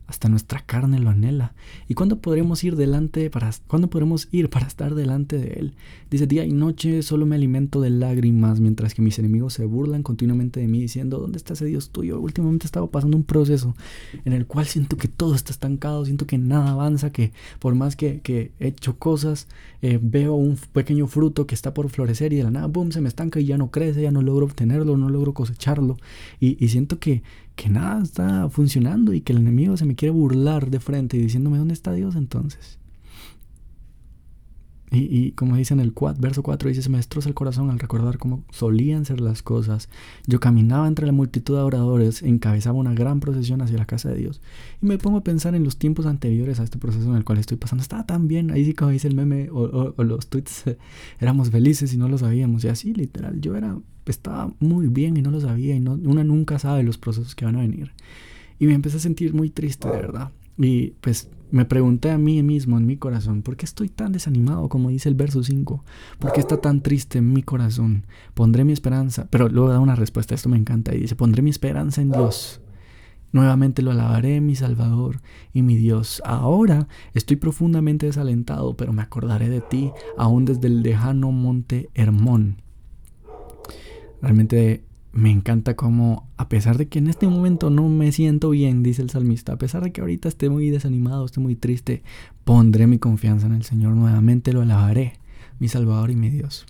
hasta 0.07 0.29
nuestra 0.29 0.59
carne 0.65 0.99
lo 0.99 1.09
anhela. 1.09 1.53
¿Y 1.87 1.93
cuándo 1.93 2.19
podremos 2.19 2.63
ir 2.63 2.75
delante 2.75 3.29
para 3.29 3.49
cuándo 3.67 3.89
podremos 3.89 4.27
ir 4.31 4.49
para 4.49 4.67
estar 4.67 4.93
delante 4.95 5.37
de 5.37 5.53
él? 5.53 5.73
Dice, 6.09 6.27
día 6.27 6.43
y 6.43 6.51
noche 6.51 7.01
solo 7.01 7.25
me 7.25 7.35
alimento 7.35 7.79
de 7.79 7.89
lágrimas 7.89 8.59
mientras 8.59 8.93
que 8.93 9.01
mis 9.01 9.17
enemigos 9.19 9.53
se 9.53 9.65
burlan 9.65 10.03
continuamente 10.03 10.59
de 10.59 10.67
mí 10.67 10.81
diciendo, 10.81 11.19
¿dónde 11.19 11.37
está 11.37 11.53
ese 11.53 11.65
Dios 11.65 11.91
tuyo? 11.91 12.19
Últimamente 12.19 12.65
estaba 12.65 12.87
pasando 12.87 13.15
un 13.15 13.23
proceso 13.23 13.75
en 14.25 14.33
el 14.33 14.45
cual 14.45 14.65
siento 14.65 14.97
que 14.97 15.07
todo 15.07 15.35
está 15.35 15.51
estancado, 15.51 16.03
siento 16.05 16.27
que 16.27 16.37
nada 16.37 16.71
avanza, 16.71 17.11
que 17.11 17.31
por 17.59 17.75
más 17.75 17.95
que, 17.95 18.21
he 18.25 18.67
hecho 18.67 18.97
cosas, 18.97 19.47
eh, 19.81 19.99
veo 20.01 20.33
un 20.33 20.57
pequeño 20.73 21.07
fruto 21.07 21.47
que 21.47 21.55
está 21.55 21.73
por 21.73 21.89
florecer 21.89 22.33
y 22.33 22.37
de 22.37 22.43
la 22.43 22.51
nada, 22.51 22.67
boom, 22.67 22.91
se 22.91 23.01
me 23.01 23.07
estanca 23.07 23.39
y 23.39 23.45
ya 23.45 23.57
no 23.57 23.71
crece, 23.71 24.01
ya 24.01 24.11
no 24.11 24.21
logro 24.21 24.45
obtenerlo, 24.45 24.97
no 24.97 25.09
logro 25.09 25.33
cosecharlo. 25.33 25.97
y 26.39 26.67
siento 26.67 26.99
que, 26.99 27.23
que 27.55 27.69
nada 27.69 28.01
está 28.01 28.49
funcionando 28.49 29.13
y 29.13 29.21
que 29.21 29.33
el 29.33 29.39
enemigo 29.39 29.77
se 29.77 29.85
me 29.85 29.95
quiere 29.95 30.11
burlar 30.11 30.69
de 30.69 30.79
frente 30.79 31.17
y 31.17 31.21
diciéndome, 31.21 31.57
¿dónde 31.57 31.73
está 31.73 31.93
Dios 31.93 32.15
entonces? 32.15 32.80
Y, 34.93 35.31
como 35.31 35.55
dice 35.55 35.73
en 35.73 35.79
el 35.79 35.93
verso 36.19 36.43
4, 36.43 36.67
dice, 36.67 36.81
se 36.81 36.89
me 36.89 36.97
destroza 36.97 37.29
el 37.29 37.33
corazón 37.33 37.69
al 37.69 37.79
recordar 37.79 38.17
cómo 38.17 38.43
solían 38.51 39.05
ser 39.05 39.21
las 39.21 39.41
cosas. 39.41 39.87
Yo 40.27 40.41
caminaba 40.41 40.85
entre 40.85 41.05
la 41.05 41.13
multitud 41.13 41.55
de 41.55 41.61
oradores, 41.61 42.21
encabezaba 42.23 42.77
una 42.77 42.93
gran 42.93 43.21
procesión 43.21 43.61
hacia 43.61 43.77
la 43.77 43.85
casa 43.85 44.09
de 44.09 44.17
Dios. 44.17 44.41
Y 44.81 44.87
me 44.87 44.97
pongo 44.97 45.19
a 45.19 45.23
pensar 45.23 45.55
en 45.55 45.63
los 45.63 45.77
tiempos 45.77 46.05
anteriores 46.05 46.59
a 46.59 46.63
este 46.63 46.77
proceso 46.77 47.09
en 47.09 47.15
el 47.15 47.23
cual 47.23 47.37
estoy 47.37 47.55
pasando. 47.55 47.81
Estaba 47.81 48.05
tan 48.05 48.27
bien, 48.27 48.51
ahí 48.51 48.65
sí 48.65 48.73
como 48.73 48.91
dice 48.91 49.07
el 49.07 49.15
meme 49.15 49.47
o, 49.49 49.93
los 50.03 50.27
tweets, 50.27 50.65
éramos 51.21 51.51
felices 51.51 51.93
y 51.93 51.97
no 51.97 52.09
lo 52.09 52.17
sabíamos. 52.17 52.65
Y 52.65 52.67
así, 52.67 52.93
literal, 52.93 53.39
yo 53.39 53.55
era, 53.55 53.77
estaba 54.05 54.51
muy 54.59 54.87
bien 54.87 55.15
y 55.15 55.21
no 55.21 55.31
lo 55.31 55.39
sabía. 55.39 55.73
Y 55.73 55.79
no, 55.79 55.93
una 55.93 56.25
nunca 56.25 56.59
sabe 56.59 56.83
los 56.83 56.97
procesos 56.97 57.33
que 57.33 57.45
van 57.45 57.55
a 57.55 57.61
venir. 57.61 57.93
Y 58.59 58.65
me 58.65 58.73
empecé 58.73 58.97
a 58.97 58.99
sentir 58.99 59.33
muy 59.33 59.51
triste, 59.51 59.87
de 59.87 59.95
verdad. 59.95 60.31
Y 60.57 60.95
pues 60.99 61.29
me 61.51 61.65
pregunté 61.65 62.11
a 62.11 62.17
mí 62.17 62.41
mismo 62.43 62.77
en 62.77 62.85
mi 62.85 62.97
corazón, 62.97 63.41
¿por 63.41 63.57
qué 63.57 63.65
estoy 63.65 63.89
tan 63.89 64.11
desanimado 64.11 64.69
como 64.69 64.89
dice 64.89 65.09
el 65.09 65.15
verso 65.15 65.43
5? 65.43 65.83
¿Por 66.19 66.31
qué 66.31 66.39
está 66.39 66.57
tan 66.57 66.81
triste 66.81 67.19
en 67.19 67.33
mi 67.33 67.43
corazón? 67.43 68.05
Pondré 68.33 68.63
mi 68.63 68.73
esperanza, 68.73 69.27
pero 69.29 69.49
luego 69.49 69.69
da 69.69 69.79
una 69.79 69.95
respuesta, 69.95 70.33
esto 70.33 70.49
me 70.49 70.57
encanta, 70.57 70.95
y 70.95 71.01
dice, 71.01 71.15
pondré 71.15 71.41
mi 71.41 71.49
esperanza 71.49 72.01
en 72.01 72.11
Dios. 72.11 72.61
Nuevamente 73.33 73.81
lo 73.81 73.91
alabaré, 73.91 74.41
mi 74.41 74.55
Salvador 74.55 75.21
y 75.53 75.61
mi 75.61 75.77
Dios. 75.77 76.21
Ahora 76.25 76.87
estoy 77.13 77.37
profundamente 77.37 78.05
desalentado, 78.05 78.75
pero 78.75 78.91
me 78.91 79.01
acordaré 79.01 79.49
de 79.49 79.61
ti, 79.61 79.91
aún 80.17 80.45
desde 80.45 80.67
el 80.67 80.81
lejano 80.81 81.31
monte 81.31 81.89
Hermón. 81.93 82.61
Realmente 84.21 84.83
me 85.13 85.29
encanta 85.29 85.75
como, 85.75 86.29
a 86.37 86.47
pesar 86.47 86.77
de 86.77 86.87
que 86.87 86.99
en 86.99 87.07
este 87.07 87.27
momento 87.27 87.69
no 87.69 87.89
me 87.89 88.11
siento 88.11 88.51
bien, 88.51 88.81
dice 88.81 89.01
el 89.01 89.09
salmista, 89.09 89.53
a 89.53 89.57
pesar 89.57 89.83
de 89.83 89.91
que 89.91 90.01
ahorita 90.01 90.29
esté 90.29 90.49
muy 90.49 90.69
desanimado, 90.69 91.25
esté 91.25 91.41
muy 91.41 91.55
triste, 91.55 92.01
pondré 92.45 92.87
mi 92.87 92.97
confianza 92.97 93.47
en 93.47 93.53
el 93.53 93.63
Señor, 93.63 93.93
nuevamente 93.93 94.53
lo 94.53 94.61
alabaré, 94.61 95.19
mi 95.59 95.67
Salvador 95.67 96.11
y 96.11 96.15
mi 96.15 96.29
Dios. 96.29 96.65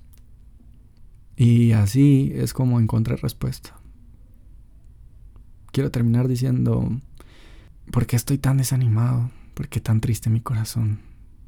Y 1.35 1.73
así 1.73 2.31
es 2.35 2.53
como 2.53 2.79
encontré 2.79 3.15
respuesta. 3.15 3.79
Quiero 5.71 5.91
terminar 5.91 6.27
diciendo, 6.27 6.89
¿por 7.91 8.07
qué 8.07 8.15
estoy 8.15 8.37
tan 8.39 8.57
desanimado? 8.57 9.29
¿Por 9.53 9.67
qué 9.67 9.79
tan 9.79 10.01
triste 10.01 10.29
mi 10.29 10.41
corazón? 10.41 10.99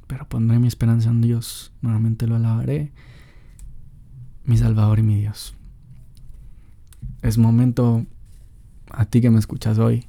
Pero 0.05 0.29
pondré 0.29 0.59
mi 0.59 0.67
esperanza 0.67 1.09
en 1.09 1.21
Dios, 1.21 1.73
nuevamente 1.81 2.27
lo 2.27 2.35
alabaré, 2.35 2.91
mi 4.45 4.57
Salvador 4.57 4.99
y 4.99 5.03
mi 5.03 5.19
Dios 5.19 5.55
es 7.23 7.37
momento 7.37 8.05
a 8.91 9.05
ti 9.05 9.21
que 9.21 9.31
me 9.31 9.39
escuchas 9.39 9.79
hoy 9.79 10.05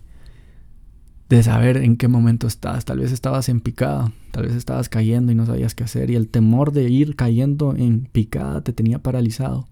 de 1.29 1.43
saber 1.43 1.79
en 1.79 1.97
qué 1.97 2.09
momento 2.09 2.47
estás. 2.47 2.85
Tal 2.85 2.99
vez 2.99 3.13
estabas 3.13 3.49
en 3.49 3.61
picada, 3.61 4.13
tal 4.31 4.45
vez 4.45 4.55
estabas 4.55 4.89
cayendo 4.89 5.33
y 5.33 5.35
no 5.35 5.47
sabías 5.47 5.75
qué 5.75 5.85
hacer 5.85 6.11
y 6.11 6.17
el 6.17 6.29
temor 6.29 6.73
de 6.73 6.91
ir 6.91 7.17
cayendo 7.17 7.75
en 7.75 8.09
picada 8.13 8.63
te 8.63 8.73
tenía 8.73 8.99
paralizado. 8.99 9.69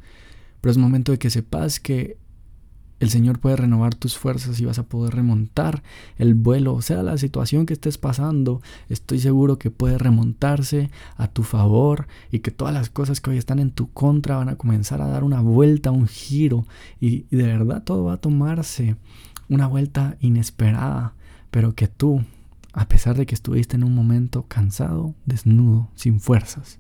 Pero 0.61 0.71
es 0.71 0.79
momento 0.79 1.13
de 1.13 1.19
que 1.19 1.31
sepas 1.31 1.81
que 1.81 2.17
el 3.03 3.11
Señor 3.11 3.41
puede 3.41 3.57
renovar 3.57 3.97
tus 3.97 4.17
fuerzas 4.17 4.61
y 4.61 4.65
vas 4.65 4.79
a 4.79 4.85
poder 4.85 5.15
remontar 5.15 5.83
el 6.19 6.35
vuelo, 6.35 6.73
o 6.73 6.83
sea 6.83 7.03
la 7.03 7.19
situación 7.19 7.67
que 7.67 7.73
estés 7.73 7.99
pasando. 7.99 8.63
Estoy 8.89 9.19
seguro 9.19 9.59
que 9.59 9.73
puede 9.73 9.99
remontarse 9.99 10.89
a 11.17 11.27
tu 11.27 11.43
favor 11.43 12.07
y 12.31 12.39
que 12.39 12.53
todas 12.53 12.73
las 12.73 12.91
cosas 12.91 13.21
que 13.21 13.31
hoy 13.31 13.39
están 13.39 13.59
en 13.59 13.73
tu 13.73 13.91
contra 13.91 14.37
van 14.37 14.51
a 14.51 14.55
comenzar 14.55 15.03
a 15.03 15.09
dar 15.09 15.25
una 15.25 15.41
vuelta, 15.41 15.91
un 15.91 16.07
giro 16.07 16.65
y, 17.01 17.27
y 17.29 17.37
de 17.37 17.49
verdad 17.49 17.83
todo 17.83 18.05
va 18.05 18.13
a 18.13 18.21
tomarse 18.21 18.95
una 19.49 19.67
vuelta 19.67 20.17
inesperada, 20.21 21.15
pero 21.51 21.75
que 21.75 21.89
tú, 21.89 22.25
a 22.73 22.87
pesar 22.87 23.17
de 23.17 23.27
que 23.27 23.35
estuviste 23.35 23.75
en 23.75 23.83
un 23.83 23.97
momento 23.97 24.45
cansado, 24.47 25.17
desnudo, 25.27 25.91
sin 25.97 26.21
fuerzas, 26.21 26.79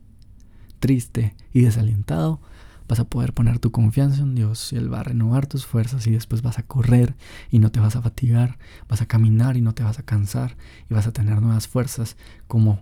triste 0.78 1.34
y 1.52 1.62
desalentado, 1.62 2.40
vas 2.88 3.00
a 3.00 3.04
poder 3.04 3.32
poner 3.32 3.58
tu 3.58 3.70
confianza 3.70 4.22
en 4.22 4.34
Dios 4.34 4.72
y 4.72 4.76
Él 4.76 4.92
va 4.92 5.00
a 5.00 5.04
renovar 5.04 5.46
tus 5.46 5.66
fuerzas 5.66 6.06
y 6.06 6.10
después 6.10 6.42
vas 6.42 6.58
a 6.58 6.62
correr 6.62 7.14
y 7.50 7.58
no 7.58 7.70
te 7.70 7.80
vas 7.80 7.96
a 7.96 8.02
fatigar, 8.02 8.58
vas 8.88 9.02
a 9.02 9.06
caminar 9.06 9.56
y 9.56 9.60
no 9.60 9.74
te 9.74 9.82
vas 9.82 9.98
a 9.98 10.02
cansar 10.02 10.56
y 10.90 10.94
vas 10.94 11.06
a 11.06 11.12
tener 11.12 11.40
nuevas 11.40 11.68
fuerzas 11.68 12.16
como 12.46 12.80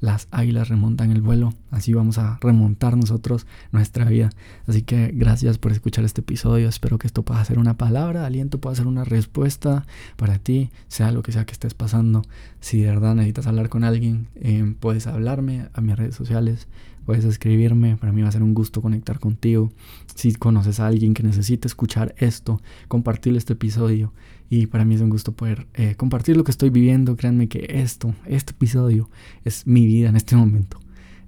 las 0.00 0.28
águilas 0.30 0.68
remontan 0.68 1.10
el 1.10 1.22
vuelo, 1.22 1.54
así 1.70 1.92
vamos 1.92 2.18
a 2.18 2.38
remontar 2.40 2.96
nosotros 2.96 3.46
nuestra 3.72 4.04
vida. 4.04 4.30
Así 4.66 4.82
que 4.82 5.10
gracias 5.12 5.58
por 5.58 5.72
escuchar 5.72 6.04
este 6.04 6.20
episodio, 6.20 6.68
espero 6.68 6.98
que 6.98 7.06
esto 7.06 7.24
pueda 7.24 7.44
ser 7.44 7.58
una 7.58 7.76
palabra 7.76 8.24
aliento, 8.24 8.60
pueda 8.60 8.76
ser 8.76 8.86
una 8.86 9.04
respuesta 9.04 9.86
para 10.16 10.38
ti, 10.38 10.70
sea 10.88 11.10
lo 11.10 11.22
que 11.22 11.32
sea 11.32 11.46
que 11.46 11.52
estés 11.52 11.74
pasando. 11.74 12.22
Si 12.60 12.80
de 12.80 12.88
verdad 12.88 13.14
necesitas 13.14 13.46
hablar 13.46 13.68
con 13.68 13.84
alguien, 13.84 14.28
eh, 14.36 14.74
puedes 14.78 15.06
hablarme 15.06 15.68
a 15.72 15.80
mis 15.80 15.96
redes 15.96 16.14
sociales, 16.14 16.68
puedes 17.08 17.24
escribirme, 17.24 17.96
para 17.96 18.12
mí 18.12 18.20
va 18.20 18.28
a 18.28 18.32
ser 18.32 18.42
un 18.42 18.52
gusto 18.52 18.82
conectar 18.82 19.18
contigo. 19.18 19.72
Si 20.14 20.34
conoces 20.34 20.78
a 20.78 20.86
alguien 20.88 21.14
que 21.14 21.22
necesite 21.22 21.66
escuchar 21.66 22.14
esto, 22.18 22.60
compartirle 22.86 23.38
este 23.38 23.54
episodio. 23.54 24.12
Y 24.50 24.66
para 24.66 24.84
mí 24.84 24.94
es 24.94 25.00
un 25.00 25.08
gusto 25.08 25.32
poder 25.32 25.66
eh, 25.72 25.94
compartir 25.96 26.36
lo 26.36 26.44
que 26.44 26.50
estoy 26.50 26.68
viviendo. 26.68 27.16
Créanme 27.16 27.48
que 27.48 27.64
esto, 27.70 28.14
este 28.26 28.52
episodio 28.52 29.08
es 29.42 29.66
mi 29.66 29.86
vida 29.86 30.10
en 30.10 30.16
este 30.16 30.36
momento. 30.36 30.80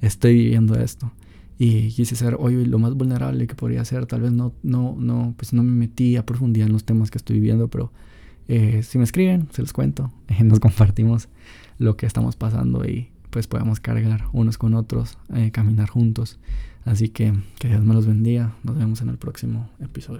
Estoy 0.02 0.34
viviendo 0.34 0.78
esto. 0.78 1.12
Y 1.58 1.88
quise 1.92 2.14
ser 2.14 2.36
hoy 2.38 2.62
lo 2.66 2.78
más 2.78 2.92
vulnerable 2.92 3.46
que 3.46 3.54
podría 3.54 3.82
ser. 3.86 4.04
Tal 4.04 4.20
vez 4.20 4.32
no, 4.32 4.52
no, 4.62 4.94
no, 4.98 5.32
pues 5.38 5.54
no 5.54 5.62
me 5.62 5.72
metí 5.72 6.16
a 6.16 6.26
profundidad 6.26 6.66
en 6.66 6.74
los 6.74 6.84
temas 6.84 7.10
que 7.10 7.16
estoy 7.16 7.36
viviendo, 7.36 7.68
pero 7.68 7.90
eh, 8.48 8.82
si 8.82 8.98
me 8.98 9.04
escriben, 9.04 9.48
se 9.50 9.62
los 9.62 9.72
cuento. 9.72 10.12
nos 10.44 10.60
compartimos 10.60 11.30
lo 11.78 11.96
que 11.96 12.04
estamos 12.04 12.36
pasando 12.36 12.84
y 12.84 13.08
pues 13.30 13.46
podamos 13.46 13.80
cargar 13.80 14.24
unos 14.32 14.58
con 14.58 14.74
otros, 14.74 15.18
eh, 15.34 15.50
caminar 15.50 15.88
juntos. 15.88 16.38
Así 16.84 17.08
que 17.08 17.32
que 17.58 17.68
Dios 17.68 17.84
me 17.84 17.94
los 17.94 18.06
bendiga. 18.06 18.54
Nos 18.62 18.76
vemos 18.76 19.00
en 19.02 19.10
el 19.10 19.18
próximo 19.18 19.70
episodio. 19.80 20.18